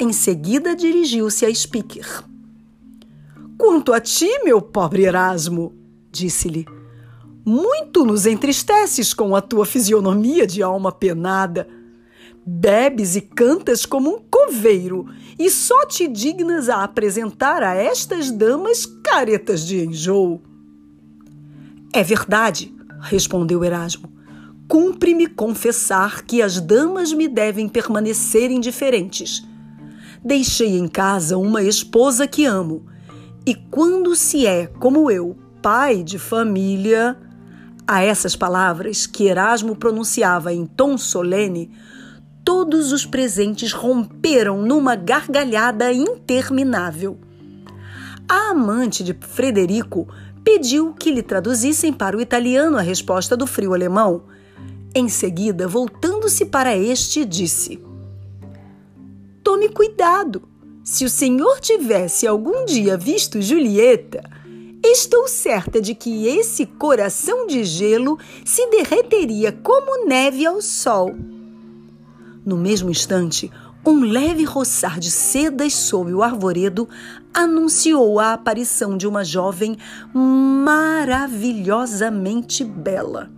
[0.00, 2.24] Em seguida, dirigiu-se a Speaker.
[3.58, 5.74] Quanto a ti, meu pobre Erasmo,
[6.10, 6.64] disse-lhe,
[7.44, 11.68] muito nos entristeces com a tua fisionomia de alma penada.
[12.46, 15.06] Bebes e cantas como um coveiro
[15.38, 20.40] e só te dignas a apresentar a estas damas caretas de enjoo.
[21.92, 24.13] É verdade, respondeu Erasmo.
[24.68, 29.46] Cumpre-me confessar que as damas me devem permanecer indiferentes.
[30.24, 32.86] Deixei em casa uma esposa que amo,
[33.46, 37.16] e quando se é, como eu, pai de família,
[37.86, 41.70] a essas palavras, que Erasmo pronunciava em tom solene,
[42.42, 47.18] todos os presentes romperam numa gargalhada interminável.
[48.28, 50.08] A amante de Frederico
[50.42, 54.24] pediu que lhe traduzissem para o italiano a resposta do frio alemão.
[54.94, 57.82] Em seguida, voltando-se para este, disse:
[59.42, 60.48] Tome cuidado.
[60.84, 64.22] Se o senhor tivesse algum dia visto Julieta,
[64.86, 71.16] Estou certa de que esse coração de gelo se derreteria como neve ao sol.
[72.44, 73.50] No mesmo instante,
[73.86, 76.86] um leve roçar de sedas sob o arvoredo
[77.32, 79.78] anunciou a aparição de uma jovem
[80.12, 83.32] maravilhosamente bela.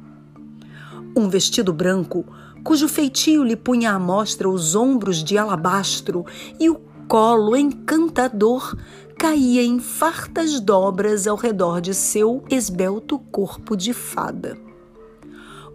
[1.18, 2.26] Um vestido branco,
[2.62, 6.26] cujo feitio lhe punha à mostra os ombros de alabastro
[6.60, 8.76] e o colo encantador,
[9.18, 14.58] caía em fartas dobras ao redor de seu esbelto corpo de fada.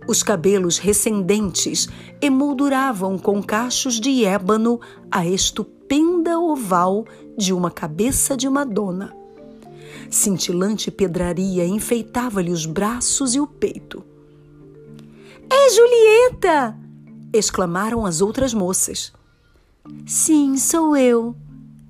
[0.08, 1.90] Os cabelos recendentes
[2.22, 7.04] emolduravam com cachos de ébano a estupenda oval
[7.36, 9.12] de uma cabeça de Madonna.
[10.08, 14.11] Cintilante pedraria enfeitava-lhe os braços e o peito.
[15.54, 16.78] É Julieta!
[17.34, 19.12] exclamaram as outras moças.
[20.06, 21.36] Sim, sou eu,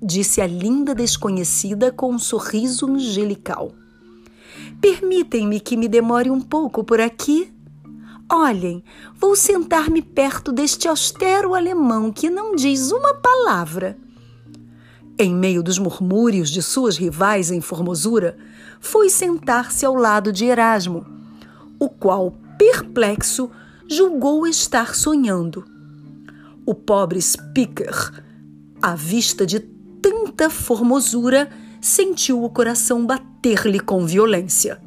[0.02, 3.72] disse a linda desconhecida com um sorriso angelical.
[4.80, 7.52] Permitem-me que me demore um pouco por aqui?
[8.30, 8.82] Olhem,
[9.14, 13.96] vou sentar-me perto deste austero alemão que não diz uma palavra.
[15.18, 18.36] Em meio dos murmúrios de suas rivais em formosura,
[18.80, 21.06] foi sentar-se ao lado de Erasmo,
[21.78, 23.50] o qual, perplexo,
[23.88, 25.64] julgou estar sonhando.
[26.64, 28.22] O pobre Speaker,
[28.80, 34.80] à vista de tanta formosura, sentiu o coração bater-lhe com violência.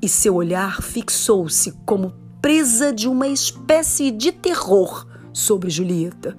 [0.00, 6.38] E seu olhar fixou-se como presa de uma espécie de terror sobre Julieta.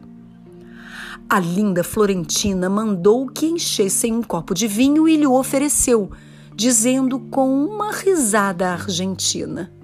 [1.30, 6.10] A linda Florentina mandou que enchessem um copo de vinho e lhe ofereceu,
[6.56, 9.75] dizendo com uma risada argentina: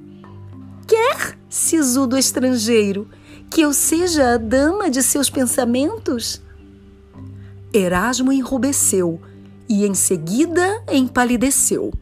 [0.92, 3.08] Quer, sisudo estrangeiro,
[3.50, 6.42] que eu seja a dama de seus pensamentos?
[7.74, 9.18] Erasmo enrubesceu
[9.70, 11.94] e em seguida empalideceu.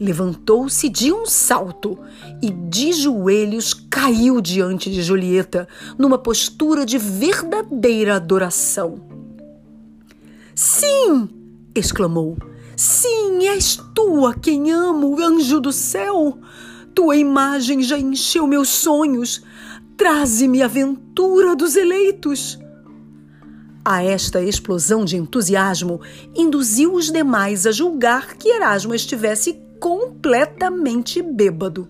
[0.00, 1.96] Levantou-se de um salto
[2.42, 8.96] e de joelhos caiu diante de Julieta, numa postura de verdadeira adoração.
[10.56, 11.28] Sim!
[11.72, 12.36] exclamou.
[12.76, 16.36] Sim, és tu a quem amo, anjo do céu!
[16.94, 19.42] Tua imagem já encheu meus sonhos.
[19.96, 22.58] Traze-me a ventura dos eleitos.
[23.84, 26.00] A esta explosão de entusiasmo
[26.34, 31.88] induziu os demais a julgar que Erasmo estivesse completamente bêbado.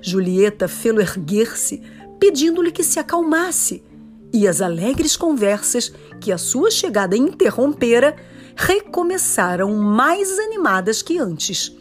[0.00, 1.82] Julieta fê-lo erguer-se,
[2.20, 3.82] pedindo-lhe que se acalmasse,
[4.32, 8.14] e as alegres conversas que a sua chegada interrompera
[8.54, 11.76] recomeçaram mais animadas que antes.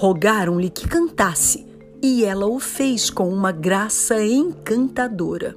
[0.00, 1.66] Rogaram-lhe que cantasse,
[2.02, 5.54] e ela o fez com uma graça encantadora.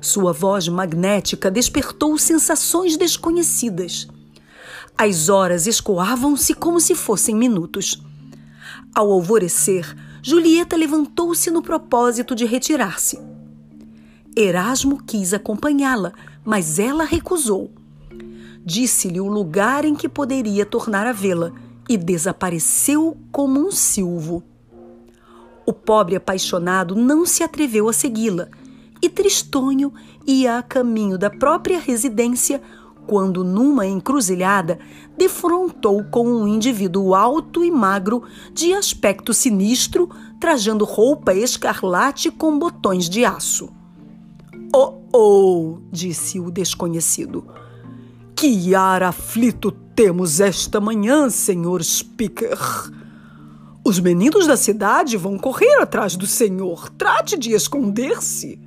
[0.00, 4.08] Sua voz magnética despertou sensações desconhecidas.
[4.98, 8.02] As horas escoavam-se como se fossem minutos.
[8.92, 13.16] Ao alvorecer, Julieta levantou-se no propósito de retirar-se.
[14.36, 16.12] Erasmo quis acompanhá-la,
[16.44, 17.70] mas ela recusou.
[18.66, 21.52] Disse-lhe o lugar em que poderia tornar a vê-la
[21.92, 24.42] e desapareceu como um silvo.
[25.66, 28.48] O pobre apaixonado não se atreveu a segui-la
[29.02, 29.92] e Tristonho
[30.26, 32.62] ia a caminho da própria residência
[33.06, 34.78] quando, numa encruzilhada,
[35.18, 38.22] defrontou com um indivíduo alto e magro,
[38.54, 40.08] de aspecto sinistro,
[40.40, 43.70] trajando roupa escarlate com botões de aço.
[44.74, 45.78] Oh, oh!
[45.90, 47.44] disse o desconhecido.
[48.34, 52.58] Que ar aflito temos esta manhã, senhor Speaker.
[53.84, 56.88] Os meninos da cidade vão correr atrás do senhor.
[56.90, 58.58] Trate de esconder-se.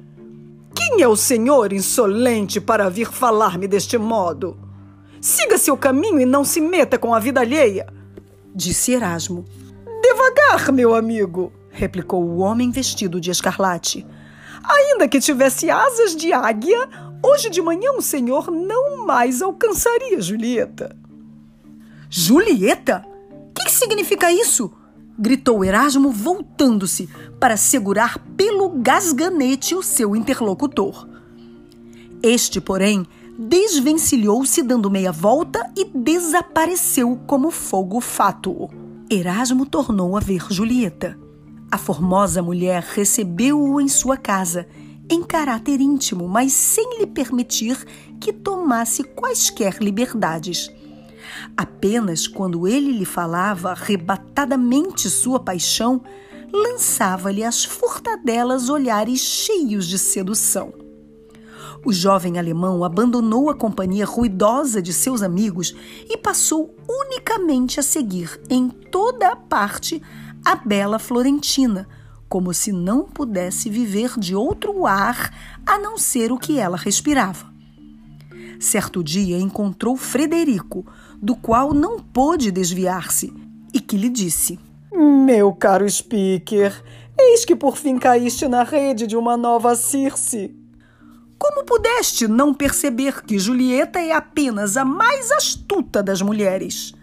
[0.75, 4.57] Quem é o senhor insolente para vir falar-me deste modo?
[5.19, 7.87] Siga seu caminho e não se meta com a vida alheia,
[8.53, 9.45] disse Erasmo.
[10.03, 14.05] Devagar, meu amigo, replicou o homem vestido de escarlate.
[14.63, 16.87] Ainda que tivesse asas de águia,
[17.23, 20.95] hoje de manhã o senhor não mais alcançaria Julieta.
[22.17, 23.05] Julieta?
[23.29, 24.71] O que significa isso?
[25.19, 27.09] gritou Erasmo, voltando-se
[27.41, 31.09] para segurar pelo gasganete o seu interlocutor.
[32.23, 33.05] Este, porém,
[33.37, 38.69] desvencilhou-se dando meia volta e desapareceu como fogo fátuo.
[39.11, 41.19] Erasmo tornou a ver Julieta.
[41.69, 44.65] A formosa mulher recebeu-o em sua casa,
[45.09, 47.77] em caráter íntimo, mas sem lhe permitir
[48.21, 50.71] que tomasse quaisquer liberdades.
[51.57, 56.01] Apenas quando ele lhe falava arrebatadamente sua paixão,
[56.51, 60.73] lançava-lhe as furtadelas olhares cheios de sedução.
[61.85, 65.75] O jovem alemão abandonou a companhia ruidosa de seus amigos
[66.09, 70.01] e passou unicamente a seguir em toda a parte
[70.43, 71.87] a bela Florentina,
[72.27, 75.31] como se não pudesse viver de outro ar
[75.65, 77.53] a não ser o que ela respirava.
[78.59, 80.85] Certo dia encontrou Frederico,
[81.21, 83.33] do qual não pôde desviar-se,
[83.73, 84.59] e que lhe disse:
[84.93, 86.73] Meu caro speaker,
[87.19, 90.55] eis que por fim caíste na rede de uma nova Circe.
[91.37, 96.93] Como pudeste não perceber que Julieta é apenas a mais astuta das mulheres?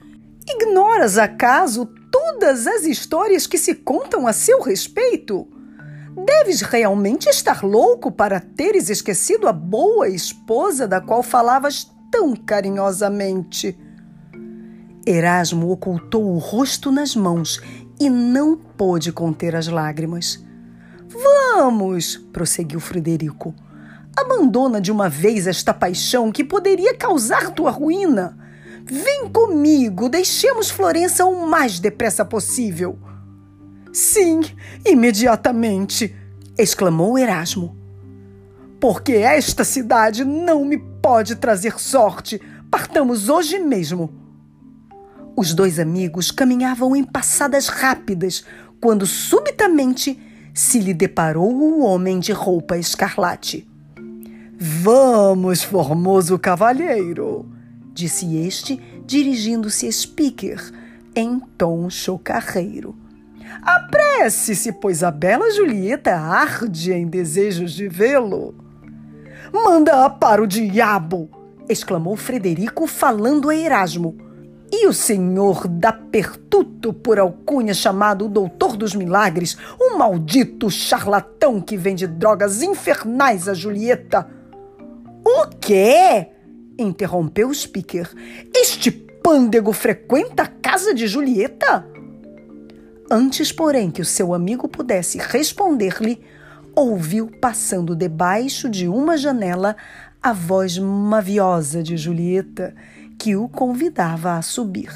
[0.48, 5.46] Ignoras acaso todas as histórias que se contam a seu respeito?
[6.26, 13.78] Deves realmente estar louco para teres esquecido a boa esposa da qual falavas tão carinhosamente.
[15.06, 17.60] Erasmo ocultou o rosto nas mãos
[17.98, 20.44] e não pôde conter as lágrimas.
[21.08, 23.54] Vamos, prosseguiu Frederico.
[24.16, 28.38] Abandona de uma vez esta paixão que poderia causar tua ruína.
[28.84, 32.98] Vem comigo, deixemos Florença o mais depressa possível.
[33.92, 34.40] Sim,
[34.86, 36.14] imediatamente,
[36.56, 37.76] exclamou Erasmo.
[38.80, 42.40] Porque esta cidade não me pode trazer sorte.
[42.70, 44.21] Partamos hoje mesmo.
[45.34, 48.44] Os dois amigos caminhavam em passadas rápidas
[48.80, 50.18] quando subitamente
[50.52, 53.66] se lhe deparou o homem de roupa escarlate.
[54.58, 57.46] Vamos, formoso cavalheiro,
[57.94, 60.60] disse este, dirigindo-se a Speaker
[61.16, 62.94] em tom chocarreiro.
[63.62, 68.54] Apresse-se, pois a bela Julieta arde em desejos de vê-lo.
[69.52, 71.30] Manda-a para o diabo!
[71.68, 74.31] exclamou Frederico, falando a Erasmo
[74.72, 81.60] e o senhor da Pertuto, por alcunha chamado o Doutor dos Milagres, um maldito charlatão
[81.60, 84.26] que vende drogas infernais a Julieta.
[85.22, 86.28] O quê?
[86.78, 88.10] interrompeu o speaker.
[88.54, 91.86] Este pândego frequenta a casa de Julieta?
[93.10, 96.18] Antes, porém, que o seu amigo pudesse responder-lhe,
[96.74, 99.76] ouviu passando debaixo de uma janela
[100.22, 102.74] a voz maviosa de Julieta
[103.18, 104.90] que o convidava a subir.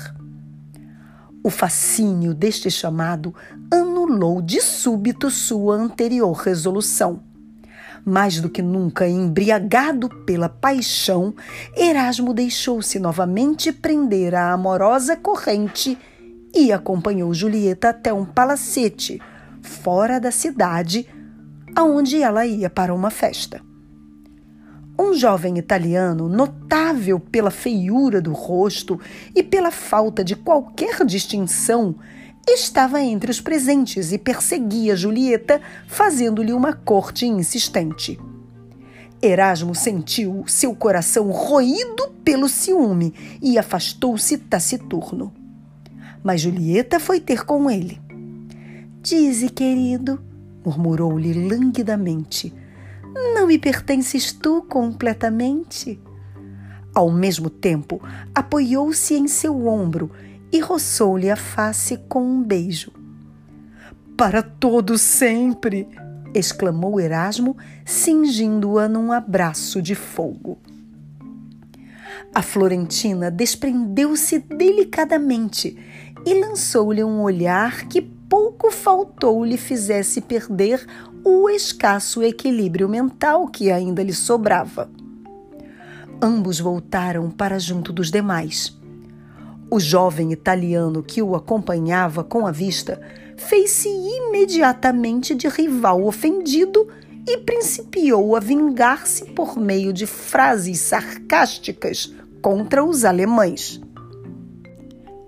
[1.42, 3.34] O fascínio deste chamado
[3.70, 7.22] anulou de súbito sua anterior resolução.
[8.04, 11.34] Mais do que nunca embriagado pela paixão,
[11.76, 15.98] Erasmo deixou-se novamente prender à amorosa corrente
[16.54, 19.20] e acompanhou Julieta até um palacete,
[19.60, 21.06] fora da cidade,
[21.74, 23.65] aonde ela ia para uma festa.
[24.98, 28.98] Um jovem italiano, notável pela feiura do rosto
[29.34, 31.96] e pela falta de qualquer distinção,
[32.46, 38.18] estava entre os presentes e perseguia Julieta, fazendo-lhe uma corte insistente.
[39.20, 45.32] Erasmo sentiu seu coração roído pelo ciúme e afastou-se taciturno.
[46.22, 48.00] Mas Julieta foi ter com ele.
[49.02, 50.20] Dize, querido,
[50.64, 52.52] murmurou-lhe languidamente,
[53.16, 56.00] não me pertences tu completamente?
[56.94, 58.00] Ao mesmo tempo,
[58.34, 60.10] apoiou-se em seu ombro
[60.52, 62.92] e roçou-lhe a face com um beijo.
[64.16, 65.88] Para todo sempre!
[66.34, 70.58] exclamou Erasmo, cingindo-a num abraço de fogo.
[72.34, 75.76] A Florentina desprendeu-se delicadamente
[76.26, 80.84] e lançou-lhe um olhar que pouco faltou lhe fizesse perder
[81.28, 84.88] o escasso equilíbrio mental que ainda lhe sobrava.
[86.22, 88.78] Ambos voltaram para junto dos demais.
[89.68, 93.02] O jovem italiano que o acompanhava com a vista
[93.36, 96.86] fez-se imediatamente de rival ofendido
[97.26, 103.80] e principiou a vingar-se por meio de frases sarcásticas contra os alemães.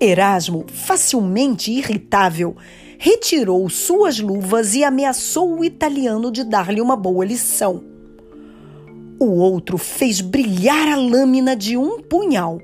[0.01, 2.57] Erasmo, facilmente irritável,
[2.99, 7.84] retirou suas luvas e ameaçou o italiano de dar-lhe uma boa lição.
[9.20, 12.61] O outro fez brilhar a lâmina de um punhal.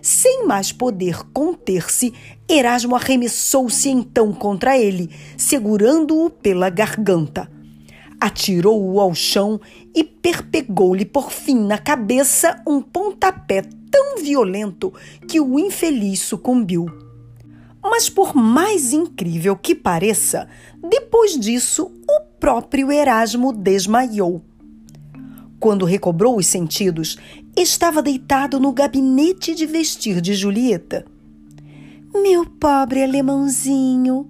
[0.00, 2.12] Sem mais poder conter-se,
[2.48, 7.48] Erasmo arremessou-se então contra ele, segurando-o pela garganta.
[8.20, 9.60] Atirou-o ao chão
[9.94, 14.92] e perpegou-lhe por fim na cabeça um pontapé tão violento
[15.28, 17.11] que o infeliz sucumbiu.
[17.82, 20.48] Mas, por mais incrível que pareça,
[20.88, 24.42] depois disso, o próprio Erasmo desmaiou.
[25.58, 27.16] Quando recobrou os sentidos,
[27.56, 31.04] estava deitado no gabinete de vestir de Julieta.
[32.14, 34.28] Meu pobre alemãozinho,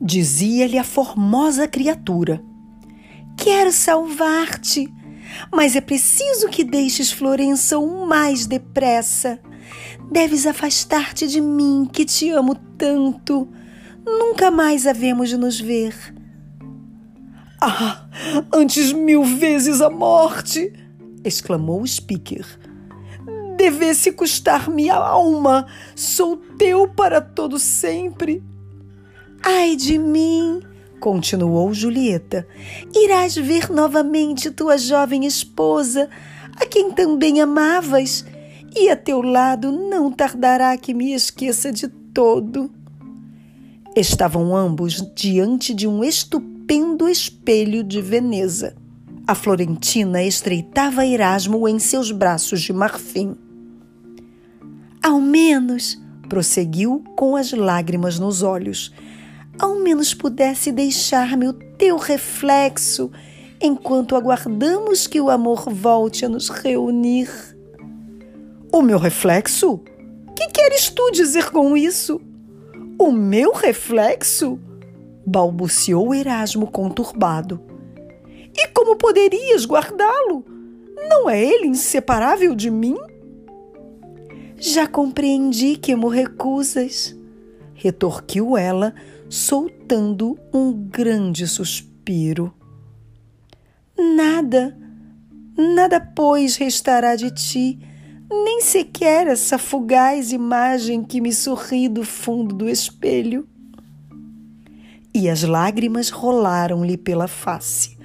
[0.00, 2.42] dizia-lhe a formosa criatura.
[3.36, 4.92] Quero salvar-te,
[5.52, 9.38] mas é preciso que deixes Florença o mais depressa.
[10.10, 13.48] Deves afastar-te de mim, que te amo tanto.
[14.04, 15.94] Nunca mais havemos de nos ver.
[17.60, 18.06] Ah,
[18.52, 20.72] antes mil vezes a morte!
[21.24, 22.46] exclamou o speaker.
[23.56, 25.66] Devesse custar-me a alma.
[25.94, 28.42] Sou teu para todo sempre.
[29.42, 30.60] Ai de mim!
[31.00, 32.46] continuou Julieta.
[32.94, 36.08] Irás ver novamente tua jovem esposa,
[36.56, 38.24] a quem também amavas,
[38.76, 42.70] e a teu lado não tardará que me esqueça de todo.
[43.96, 48.76] Estavam ambos diante de um estupendo espelho de Veneza.
[49.26, 53.34] A Florentina estreitava Erasmo em seus braços de marfim.
[55.02, 55.98] Ao menos,
[56.28, 58.92] prosseguiu com as lágrimas nos olhos,
[59.58, 63.10] ao menos pudesse deixar-me o teu reflexo
[63.58, 67.55] enquanto aguardamos que o amor volte a nos reunir.
[68.76, 69.80] O meu reflexo?
[70.36, 72.20] Que queres tu dizer com isso?
[72.98, 74.60] O meu reflexo?
[75.26, 77.58] balbuciou Erasmo conturbado.
[78.54, 80.44] E como poderias guardá-lo?
[81.08, 82.98] Não é ele inseparável de mim?
[84.58, 87.18] Já compreendi que me recusas,
[87.72, 88.94] retorquiu ela,
[89.26, 92.52] soltando um grande suspiro.
[93.98, 94.76] Nada,
[95.56, 97.78] nada, pois, restará de ti,
[98.30, 103.46] nem sequer essa fugaz imagem que me sorri do fundo do espelho.
[105.14, 107.96] E as lágrimas rolaram-lhe pela face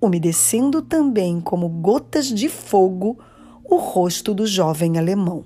[0.00, 3.18] umedecendo também como gotas de fogo
[3.64, 5.44] o rosto do jovem alemão.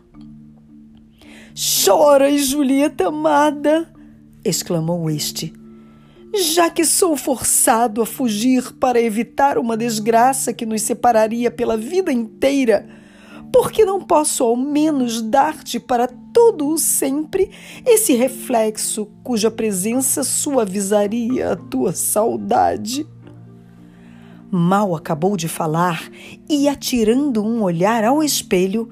[1.84, 3.92] Chora, Julieta amada!
[4.44, 5.52] exclamou este.
[6.34, 12.12] Já que sou forçado a fugir para evitar uma desgraça que nos separaria pela vida
[12.12, 12.88] inteira,
[13.54, 17.52] por que não posso ao menos dar-te para todo o sempre
[17.86, 23.06] esse reflexo cuja presença suavizaria a tua saudade?
[24.50, 26.10] Mal acabou de falar
[26.48, 28.90] e, atirando um olhar ao espelho,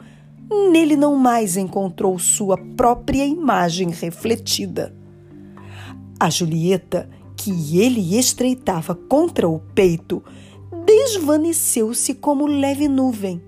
[0.70, 4.94] nele não mais encontrou sua própria imagem refletida.
[6.20, 10.22] A Julieta, que ele estreitava contra o peito,
[10.86, 13.42] desvaneceu-se como leve nuvem.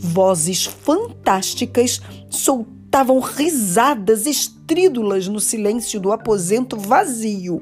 [0.00, 7.60] Vozes fantásticas soltavam risadas estrídulas no silêncio do aposento vazio.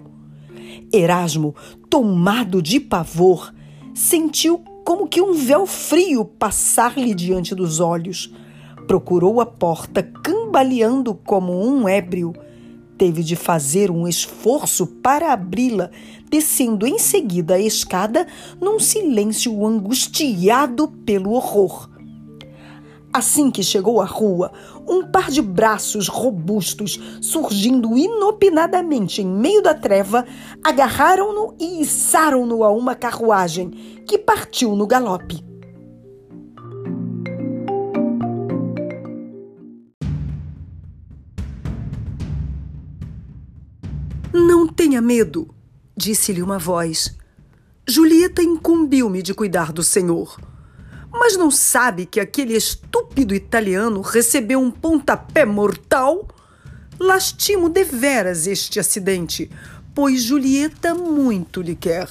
[0.93, 1.55] Erasmo,
[1.89, 3.55] tomado de pavor,
[3.95, 8.31] sentiu como que um véu frio passar-lhe diante dos olhos.
[8.87, 12.35] Procurou a porta, cambaleando como um ébrio.
[12.99, 15.91] Teve de fazer um esforço para abri-la,
[16.31, 18.27] descendo em seguida a escada
[18.61, 21.96] num silêncio angustiado pelo horror.
[23.17, 24.53] Assim que chegou à rua,
[24.87, 30.27] um par de braços robustos, surgindo inopinadamente em meio da treva,
[30.63, 33.71] agarraram-no e içaram-no a uma carruagem
[34.07, 35.43] que partiu no galope.
[44.31, 45.49] Não tenha medo,
[45.97, 47.17] disse-lhe uma voz.
[47.89, 50.37] Julieta incumbiu-me de cuidar do senhor.
[51.19, 56.29] Mas não sabe que aquele estúpido italiano recebeu um pontapé mortal?
[57.01, 59.51] Lastimo deveras este acidente,
[59.95, 62.09] pois Julieta muito lhe quer.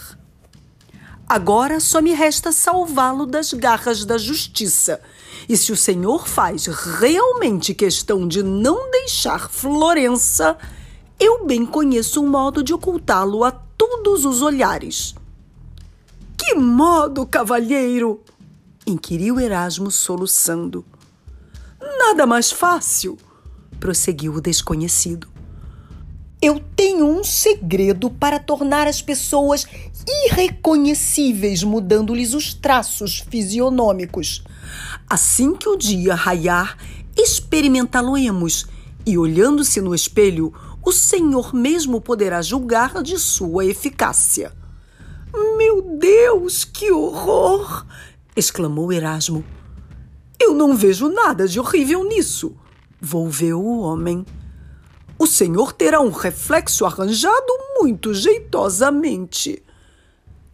[1.28, 4.99] Agora só me resta salvá-lo das garras da justiça.
[5.47, 10.58] E se o senhor faz realmente questão de não deixar Florença,
[11.20, 15.14] eu bem conheço um modo de ocultá-lo a todos os olhares.
[16.38, 18.22] Que modo, cavalheiro?
[18.86, 20.86] Inquiriu Erasmo soluçando.
[21.97, 23.17] Nada mais fácil,
[23.79, 25.27] prosseguiu o desconhecido.
[26.41, 29.65] Eu tenho um segredo para tornar as pessoas
[30.07, 34.43] irreconhecíveis, mudando-lhes os traços fisionômicos.
[35.09, 36.77] Assim que o dia raiar,
[37.17, 38.67] experimentá-lo-emos
[39.05, 44.53] e, olhando-se no espelho, o Senhor mesmo poderá julgar de sua eficácia.
[45.57, 47.86] Meu Deus, que horror!
[48.36, 49.43] Exclamou Erasmo.
[50.39, 52.55] Eu não vejo nada de horrível nisso,
[52.99, 54.25] volveu o homem.
[55.17, 59.63] O senhor terá um reflexo arranjado muito jeitosamente.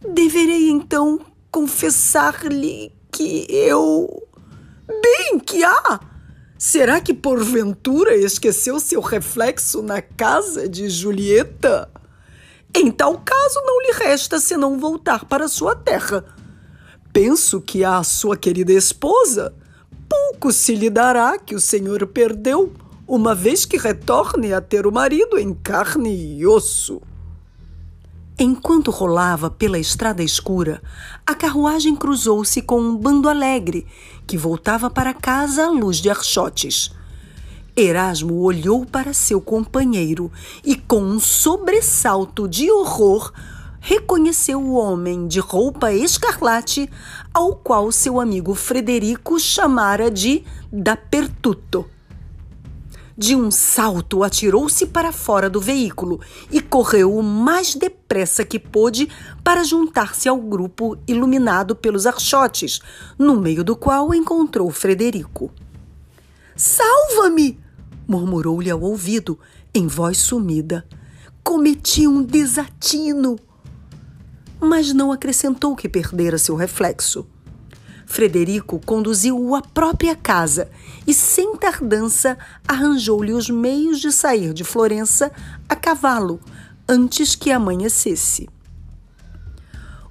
[0.00, 1.20] Deverei então
[1.50, 4.22] confessar-lhe que eu.
[4.86, 6.00] Bem que há!
[6.56, 11.90] Será que porventura esqueceu seu reflexo na casa de Julieta?
[12.72, 16.24] Em tal caso, não lhe resta senão voltar para sua terra
[17.12, 19.54] Penso que a sua querida esposa
[20.08, 22.72] pouco se lhe dará que o senhor perdeu,
[23.06, 27.02] uma vez que retorne a ter o marido em carne e osso.
[28.38, 30.82] Enquanto rolava pela estrada escura,
[31.26, 33.86] a carruagem cruzou-se com um bando alegre
[34.26, 36.92] que voltava para casa à luz de archotes.
[37.76, 40.30] Erasmo olhou para seu companheiro
[40.64, 43.32] e, com um sobressalto de horror,
[43.82, 46.88] reconheceu o homem de roupa escarlate,
[47.34, 51.84] ao qual seu amigo Frederico chamara de Dapertuto.
[53.18, 56.20] De um salto, atirou-se para fora do veículo
[56.50, 59.08] e correu o mais depressa que pôde
[59.42, 62.80] para juntar-se ao grupo iluminado pelos archotes,
[63.18, 65.50] no meio do qual encontrou Frederico.
[66.54, 67.58] Salva-me!
[68.06, 69.38] murmurou-lhe ao ouvido,
[69.74, 70.86] em voz sumida.
[71.42, 73.36] Cometi um desatino
[74.62, 77.26] mas não acrescentou que perdera seu reflexo.
[78.06, 80.70] Frederico conduziu-o à própria casa
[81.04, 85.32] e, sem tardança, arranjou-lhe os meios de sair de Florença
[85.68, 86.40] a cavalo
[86.88, 88.48] antes que amanhecesse.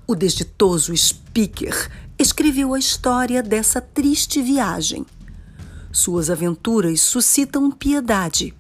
[0.06, 1.89] O desditoso Speaker
[2.20, 5.06] escreveu a história dessa triste viagem.
[5.93, 8.54] Suas aventuras suscitam piedade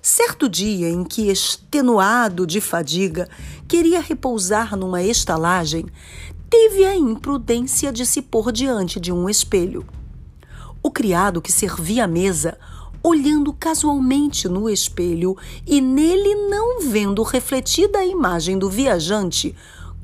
[0.00, 3.28] Certo dia em que, extenuado de fadiga,
[3.66, 5.86] queria repousar numa estalagem,
[6.48, 9.84] teve a imprudência de se pôr diante de um espelho.
[10.82, 12.56] O criado que servia a mesa,
[13.02, 15.36] olhando casualmente no espelho
[15.66, 19.54] e nele não vendo refletida a imagem do viajante,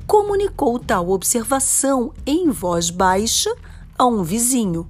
[0.05, 3.53] comunicou tal observação em voz baixa
[3.97, 4.87] a um vizinho.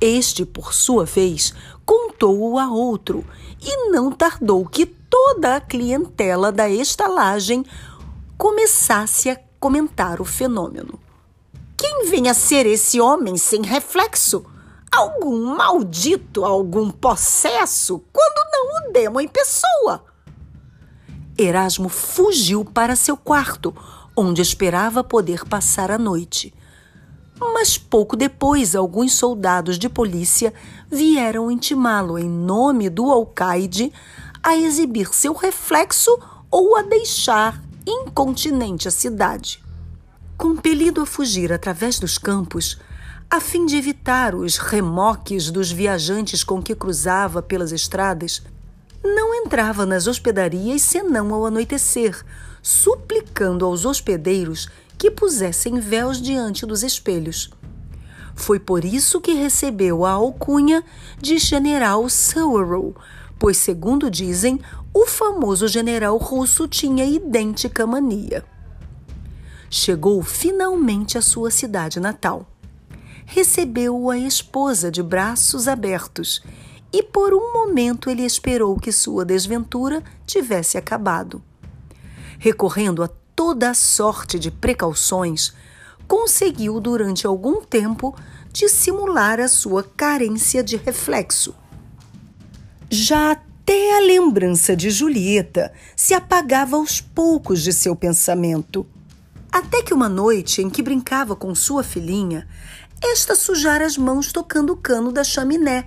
[0.00, 3.24] Este, por sua vez, contou-o a outro
[3.60, 7.64] e não tardou que toda a clientela da estalagem
[8.36, 10.98] começasse a comentar o fenômeno.
[11.76, 14.44] Quem vem a ser esse homem sem reflexo?
[14.90, 20.04] Algum maldito, algum possesso, quando não o demo em pessoa.
[21.36, 23.74] Erasmo fugiu para seu quarto,
[24.16, 26.54] onde esperava poder passar a noite.
[27.38, 30.52] Mas pouco depois, alguns soldados de polícia
[30.90, 33.92] vieram intimá-lo em nome do alcaide
[34.42, 36.16] a exibir seu reflexo
[36.50, 39.62] ou a deixar incontinente a cidade.
[40.36, 42.78] Compelido a fugir através dos campos,
[43.30, 48.42] a fim de evitar os remoques dos viajantes com que cruzava pelas estradas,
[49.02, 52.24] não entrava nas hospedarias senão ao anoitecer,
[52.62, 54.68] suplicando aos hospedeiros
[54.98, 57.50] que pusessem véus diante dos espelhos.
[58.34, 60.84] Foi por isso que recebeu a alcunha
[61.20, 62.94] de General Suwarrow,
[63.38, 64.60] pois, segundo dizem,
[64.92, 68.44] o famoso general russo tinha idêntica mania.
[69.70, 72.48] Chegou finalmente à sua cidade natal.
[73.26, 76.42] Recebeu-o a esposa de braços abertos
[76.92, 81.42] e por um momento ele esperou que sua desventura tivesse acabado.
[82.38, 85.52] Recorrendo a toda sorte de precauções,
[86.06, 88.14] conseguiu durante algum tempo
[88.52, 91.54] dissimular a sua carência de reflexo.
[92.90, 98.86] Já até a lembrança de Julieta se apagava aos poucos de seu pensamento.
[99.50, 102.46] Até que uma noite em que brincava com sua filhinha,
[103.02, 105.86] esta sujara as mãos tocando o cano da chaminé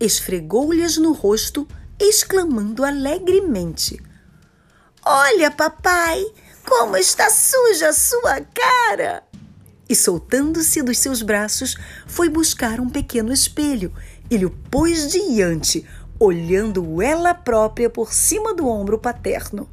[0.00, 1.66] esfregou-lhes no rosto,
[1.98, 4.00] exclamando alegremente:
[5.04, 6.24] Olha, papai,
[6.68, 9.22] como está suja a sua cara!
[9.88, 13.90] E soltando-se dos seus braços, foi buscar um pequeno espelho
[14.30, 15.86] e lhe pôs diante,
[16.20, 19.68] olhando ela própria por cima do ombro paterno.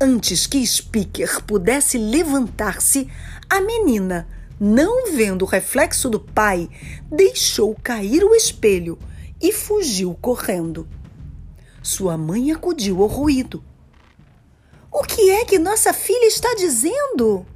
[0.00, 3.08] Antes que Speaker pudesse levantar-se,
[3.48, 4.26] a menina
[4.58, 6.68] não vendo o reflexo do pai,
[7.08, 8.98] deixou cair o espelho
[9.40, 10.88] e fugiu correndo.
[11.80, 13.62] Sua mãe acudiu ao ruído.
[14.92, 17.46] O que é que nossa filha está dizendo?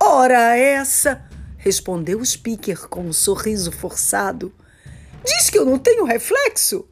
[0.00, 1.22] Ora, essa!
[1.58, 4.50] respondeu o speaker com um sorriso forçado.
[5.22, 6.88] Diz que eu não tenho reflexo?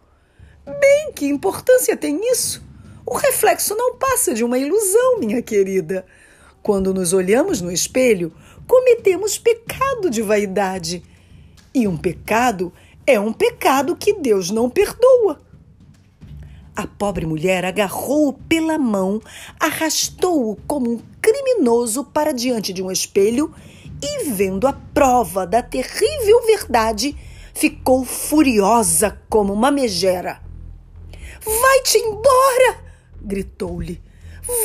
[0.65, 2.63] Bem, que importância tem isso?
[3.07, 6.05] O reflexo não passa de uma ilusão, minha querida.
[6.63, 8.33] Quando nos olhamos no espelho,
[8.69, 11.03] cometemos pecado de vaidade.
[11.75, 12.71] E um pecado
[13.07, 15.41] é um pecado que Deus não perdoa.
[16.75, 19.21] A pobre mulher agarrou-o pela mão,
[19.59, 23.55] arrastou-o como um criminoso para diante de um espelho
[24.03, 27.17] e, vendo a prova da terrível verdade,
[27.53, 30.41] ficou furiosa como uma megera.
[31.45, 32.79] Vai-te embora!
[33.21, 34.01] gritou-lhe.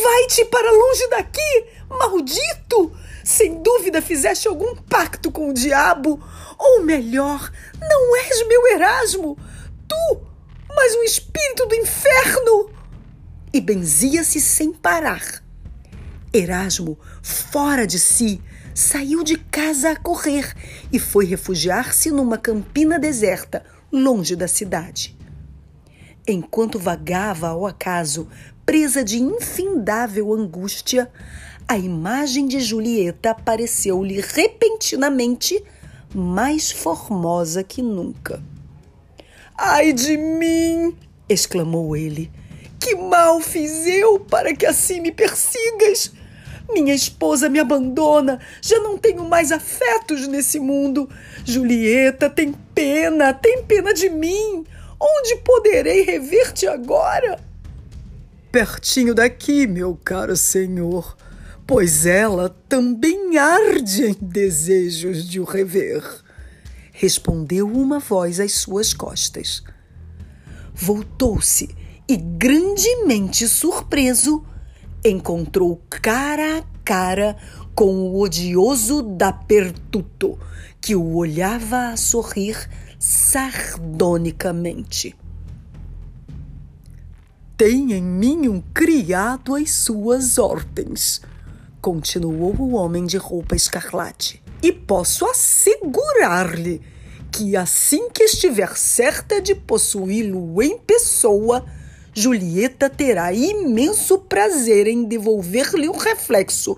[0.03, 2.91] Vai-te para longe daqui, maldito!
[3.23, 6.21] Sem dúvida fizeste algum pacto com o diabo.
[6.57, 9.37] Ou melhor, não és meu Erasmo.
[9.87, 10.24] Tu,
[10.75, 12.69] mas um espírito do inferno.
[13.53, 15.43] E benzia-se sem parar.
[16.33, 18.41] Erasmo, fora de si,
[18.73, 20.53] saiu de casa a correr
[20.91, 25.17] e foi refugiar-se numa campina deserta, longe da cidade.
[26.27, 28.27] Enquanto vagava ao acaso
[28.65, 31.09] presa de infindável angústia,
[31.67, 35.63] a imagem de Julieta apareceu-lhe repentinamente
[36.13, 38.43] mais formosa que nunca.
[39.57, 40.95] Ai de mim!
[41.27, 42.31] exclamou ele.
[42.79, 46.11] Que mal fiz eu para que assim me persigas?
[46.71, 51.09] Minha esposa me abandona, já não tenho mais afetos nesse mundo.
[51.43, 54.65] Julieta tem pena, tem pena de mim.
[54.99, 57.39] Onde poderei rever-te agora?
[58.55, 61.17] pertinho daqui, meu caro senhor,
[61.67, 66.01] pois ela também arde em desejos de o rever.
[66.97, 69.61] Respondeu uma voz às suas costas.
[70.73, 71.75] Voltou-se
[72.07, 74.45] e, grandemente surpreso,
[75.03, 77.35] encontrou cara a cara
[77.75, 80.39] com o odioso da Pertuto,
[80.79, 82.55] que o olhava a sorrir
[82.97, 85.13] sardonicamente.
[87.57, 91.19] Tem em mim um criado às suas ordens,
[91.81, 94.44] continuou o homem de roupa escarlate.
[94.65, 96.81] E posso assegurar-lhe
[97.31, 101.63] que assim que estiver certa de possuí-lo em pessoa,
[102.15, 106.75] Julieta terá imenso prazer em devolver-lhe um reflexo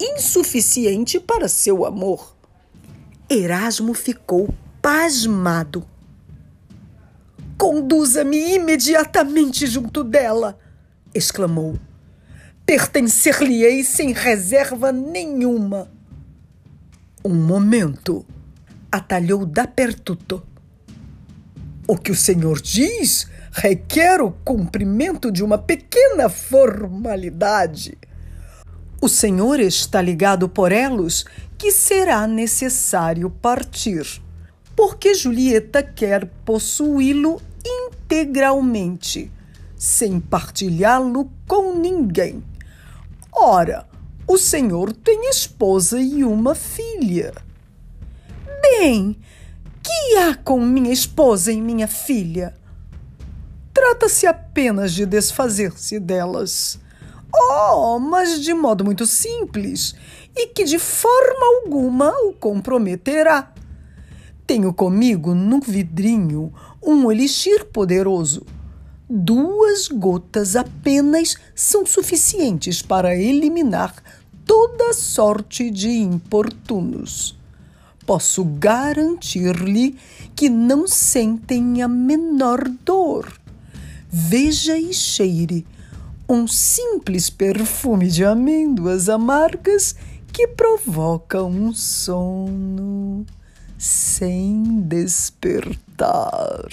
[0.00, 2.36] insuficiente para seu amor.
[3.30, 5.86] Erasmo ficou pasmado.
[7.56, 10.58] Conduza-me imediatamente junto dela!
[11.14, 11.78] exclamou.
[12.66, 15.97] Pertencer-lhe-ei sem reserva nenhuma.
[17.30, 18.24] Um momento,
[18.90, 20.42] atalhou Dapertuto.
[21.86, 27.98] O que o senhor diz requer o cumprimento de uma pequena formalidade.
[28.98, 31.26] O senhor está ligado por elos
[31.58, 34.06] que será necessário partir,
[34.74, 39.30] porque Julieta quer possuí-lo integralmente,
[39.76, 42.42] sem partilhá-lo com ninguém.
[43.30, 43.86] Ora,
[44.28, 47.32] o senhor tem esposa e uma filha.
[48.60, 49.18] Bem,
[49.82, 52.54] que há com minha esposa e minha filha?
[53.72, 56.78] Trata-se apenas de desfazer-se delas.
[57.34, 59.94] Oh, mas de modo muito simples
[60.36, 63.50] e que de forma alguma o comprometerá.
[64.46, 66.52] Tenho comigo num vidrinho
[66.82, 68.44] um elixir poderoso.
[69.08, 73.94] Duas gotas apenas são suficientes para eliminar
[74.48, 77.36] toda sorte de importunos.
[78.06, 79.98] Posso garantir-lhe
[80.34, 83.30] que não sentem a menor dor.
[84.08, 85.66] Veja e cheire
[86.26, 89.94] um simples perfume de amêndoas amargas
[90.32, 93.26] que provoca um sono
[93.76, 96.68] sem despertar.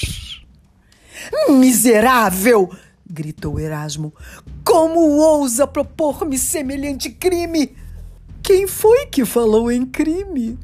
[1.49, 2.69] Miserável!
[3.07, 4.13] gritou Erasmo.
[4.65, 7.77] Como ousa propor-me semelhante crime?
[8.41, 10.57] Quem foi que falou em crime?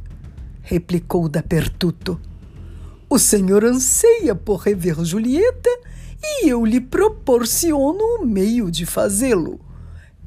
[0.64, 2.20] replicou Dapertuto.
[3.08, 5.70] O senhor anseia por rever Julieta
[6.20, 9.60] e eu lhe proporciono o meio de fazê-lo.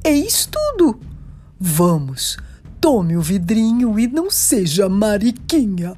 [0.04, 1.00] Eis tudo.
[1.58, 2.36] Vamos,
[2.80, 5.96] tome o vidrinho e não seja mariquinha.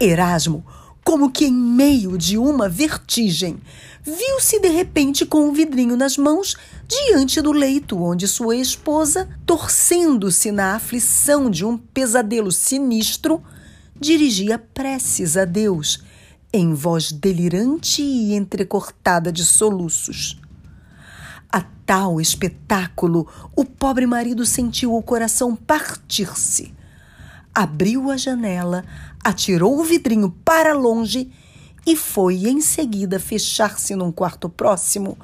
[0.00, 0.64] Erasmo,
[1.04, 3.58] como que em meio de uma vertigem,
[4.04, 6.54] viu-se de repente com o vidrinho nas mãos
[6.86, 13.42] diante do leito onde sua esposa, torcendo-se na aflição de um pesadelo sinistro,
[13.98, 16.04] dirigia preces a Deus
[16.52, 20.40] em voz delirante e entrecortada de soluços.
[21.50, 23.26] A tal espetáculo,
[23.56, 26.74] o pobre marido sentiu o coração partir-se.
[27.52, 28.84] Abriu a janela,
[29.22, 31.32] atirou o vidrinho para longe
[31.86, 35.18] e foi em seguida fechar-se num quarto próximo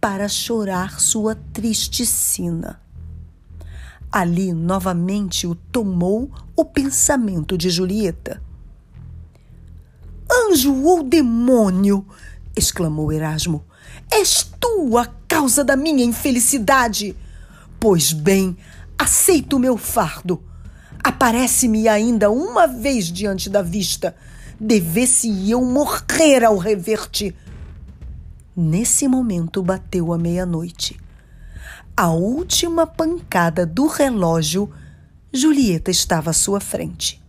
[0.00, 2.80] para chorar sua triste sina.
[4.10, 8.42] Ali novamente o tomou o pensamento de Julieta.
[10.30, 12.06] Anjo ou demônio!
[12.54, 13.64] exclamou Erasmo.
[14.10, 17.16] És tu a causa da minha infelicidade.
[17.80, 18.56] Pois bem,
[18.98, 20.42] aceito o meu fardo.
[21.02, 24.14] Aparece-me ainda uma vez diante da vista.
[24.64, 27.34] Devesse eu morrer ao rever-te.
[28.56, 31.00] Nesse momento bateu a meia-noite.
[31.96, 34.72] A última pancada do relógio,
[35.32, 37.20] Julieta estava à sua frente.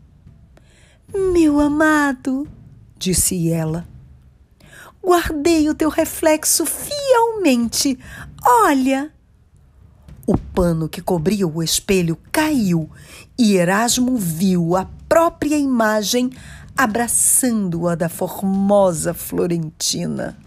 [1.12, 2.48] Meu amado,
[3.00, 3.88] disse ela.
[5.04, 7.98] Guardei o teu reflexo fielmente.
[8.46, 9.12] Olha!
[10.28, 12.88] O pano que cobria o espelho caiu
[13.40, 16.30] e Erasmo viu a própria imagem
[16.78, 20.38] abraçando-a da formosa Florentina.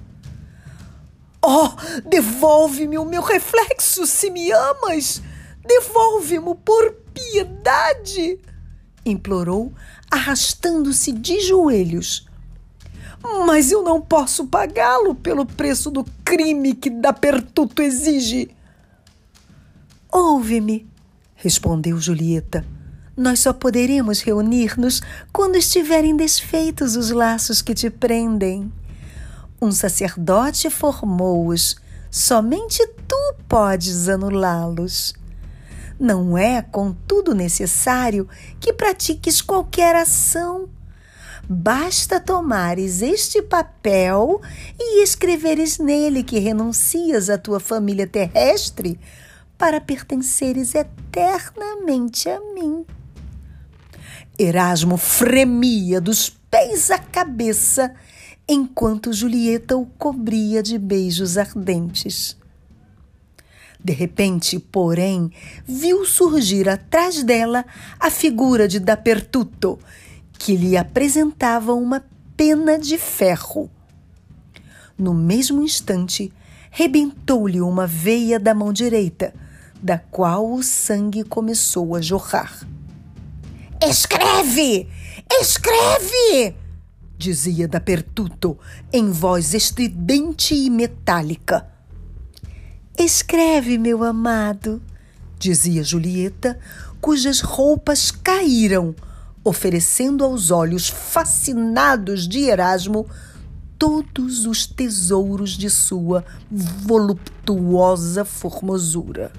[1.43, 1.71] Oh,
[2.09, 5.23] devolve-me o meu reflexo se me amas!
[5.65, 8.41] Devolve-mo por piedade!
[9.05, 9.73] implorou,
[10.11, 12.27] arrastando-se de joelhos.
[13.47, 18.51] Mas eu não posso pagá-lo pelo preço do crime que da Pertuto exige.
[20.11, 20.89] Ouve-me,
[21.35, 22.65] respondeu Julieta.
[23.17, 25.01] Nós só poderemos reunir-nos
[25.33, 28.71] quando estiverem desfeitos os laços que te prendem.
[29.61, 31.77] Um sacerdote formou-os,
[32.11, 35.15] somente tu podes anulá-los.
[35.99, 38.29] Não é, contudo, necessário
[38.61, 40.69] que pratiques qualquer ação
[41.49, 44.41] Basta tomares este papel
[44.77, 48.99] e escreveres nele que renuncias à tua família terrestre
[49.57, 52.85] para pertenceres eternamente a mim.
[54.39, 57.95] Erasmo fremia dos pés à cabeça
[58.47, 62.37] enquanto Julieta o cobria de beijos ardentes.
[63.83, 65.31] De repente, porém,
[65.65, 67.65] viu surgir atrás dela
[67.99, 69.79] a figura de Dapertuto
[70.39, 72.05] que lhe apresentava uma
[72.37, 73.71] pena de ferro.
[74.99, 76.31] No mesmo instante,
[76.71, 79.33] rebentou-lhe uma veia da mão direita,
[79.83, 82.67] da qual o sangue começou a jorrar.
[83.83, 84.89] Escreve!
[85.31, 86.57] Escreve!
[87.19, 88.59] dizia da Pertuto
[88.93, 91.67] em voz estridente e metálica.
[92.99, 94.83] Escreve, meu amado,
[95.39, 96.59] dizia Julieta,
[97.01, 98.95] cujas roupas caíram
[99.45, 103.07] oferecendo aos olhos fascinados de Erasmo
[103.79, 109.31] todos os tesouros de sua voluptuosa formosura.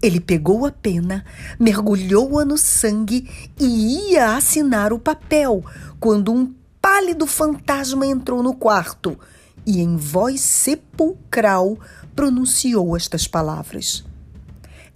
[0.00, 1.24] Ele pegou a pena,
[1.58, 3.28] mergulhou-a no sangue
[3.58, 5.64] e ia assinar o papel
[5.98, 9.18] quando um pálido fantasma entrou no quarto
[9.66, 11.78] e, em voz sepulcral,
[12.14, 14.04] pronunciou estas palavras: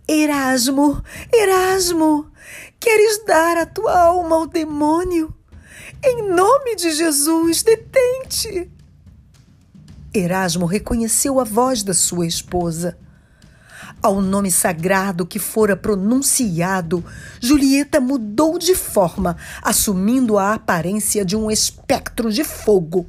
[0.07, 2.31] Erasmo, Erasmo,
[2.79, 5.35] queres dar a tua alma ao demônio?
[6.05, 8.71] Em nome de Jesus, detente!
[10.15, 12.99] Erasmo reconheceu a voz da sua esposa.
[14.03, 17.05] Ao nome sagrado que fora pronunciado,
[17.41, 23.07] Julieta mudou de forma, assumindo a aparência de um espectro de fogo.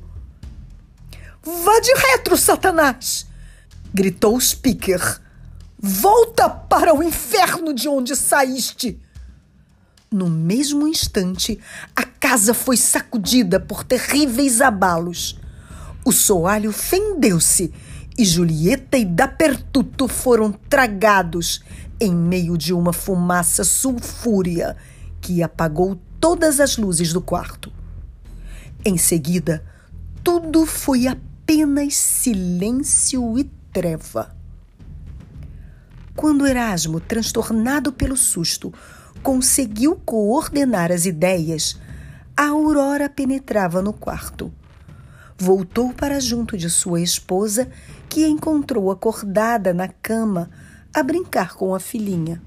[1.41, 3.25] Vá de retro, Satanás!
[3.91, 5.19] gritou speaker.
[5.79, 9.01] Volta para o inferno de onde saíste!
[10.11, 11.59] No mesmo instante,
[11.95, 15.39] a casa foi sacudida por terríveis abalos.
[16.05, 17.73] O soalho fendeu-se
[18.17, 21.61] e Julieta e Dapertuto foram tragados
[21.99, 24.75] em meio de uma fumaça sulfúrea
[25.21, 27.71] que apagou todas as luzes do quarto.
[28.85, 29.63] Em seguida,
[30.23, 34.35] tudo foi apenas silêncio e treva.
[36.15, 38.71] Quando Erasmo, transtornado pelo susto,
[39.23, 41.79] conseguiu coordenar as ideias,
[42.37, 44.53] a Aurora penetrava no quarto.
[45.45, 47.69] Voltou para junto de sua esposa,
[48.07, 50.49] que encontrou acordada na cama
[50.95, 52.41] a brincar com a filhinha.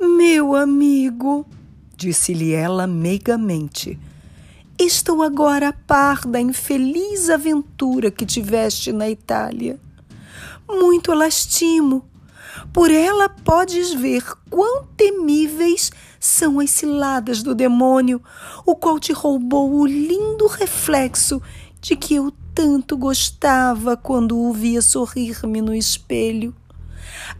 [0.00, 1.46] Meu amigo,
[1.96, 3.96] disse-lhe ela meigamente,
[4.76, 9.78] estou agora a par da infeliz aventura que tiveste na Itália.
[10.68, 12.10] Muito a lastimo
[12.72, 18.22] por ela podes ver quão temíveis são as ciladas do demônio,
[18.66, 21.40] o qual te roubou o lindo reflexo
[21.80, 26.54] de que eu tanto gostava quando o via sorrir-me no espelho.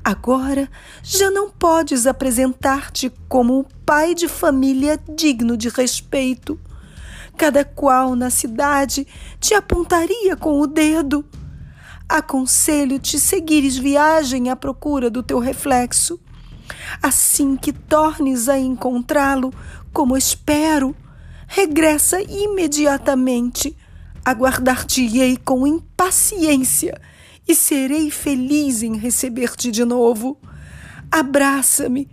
[0.02, 0.68] Agora
[1.02, 6.58] já não podes apresentar-te como um pai de família digno de respeito.
[7.36, 9.06] Cada qual na cidade
[9.38, 11.24] te apontaria com o dedo
[12.10, 16.18] aconselho-te seguires viagem à procura do teu reflexo.
[17.00, 19.54] Assim que tornes a encontrá-lo,
[19.92, 20.94] como espero,
[21.46, 23.76] regressa imediatamente.
[24.24, 27.00] Aguardar-te-ei com impaciência
[27.48, 30.38] e serei feliz em receber-te de novo.
[31.10, 32.08] Abraça-me,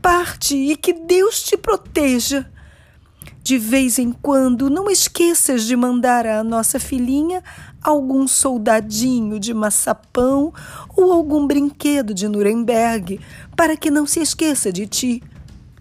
[0.00, 2.50] parte e que Deus te proteja.
[3.42, 7.44] De vez em quando, não esqueças de mandar à nossa filhinha
[7.82, 10.52] algum soldadinho de maçapão
[10.96, 13.20] ou algum brinquedo de Nuremberg,
[13.54, 15.22] para que não se esqueça de ti.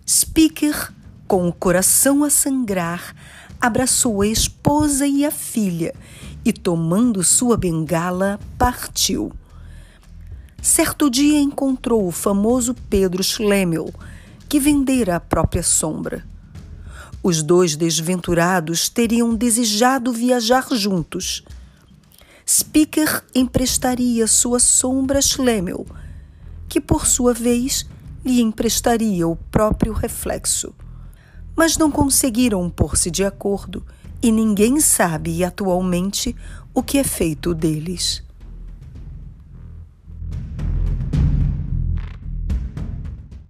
[0.08, 0.93] Speaker,
[1.28, 3.16] com o coração a sangrar,
[3.66, 5.93] abraçou a esposa e a filha
[6.43, 9.32] e, tomando sua bengala, partiu.
[10.61, 13.93] Certo dia encontrou o famoso Pedro Schlemel,
[14.47, 16.24] que vendera a própria sombra.
[17.24, 21.43] Os dois desventurados teriam desejado viajar juntos.
[22.47, 25.88] Speaker emprestaria sua sombra a Schlemel,
[26.70, 27.88] que por sua vez
[28.24, 30.74] lhe emprestaria o próprio reflexo.
[31.56, 33.84] Mas não conseguiram pôr-se de acordo
[34.22, 36.36] e ninguém sabe atualmente
[36.74, 38.24] o que é feito deles.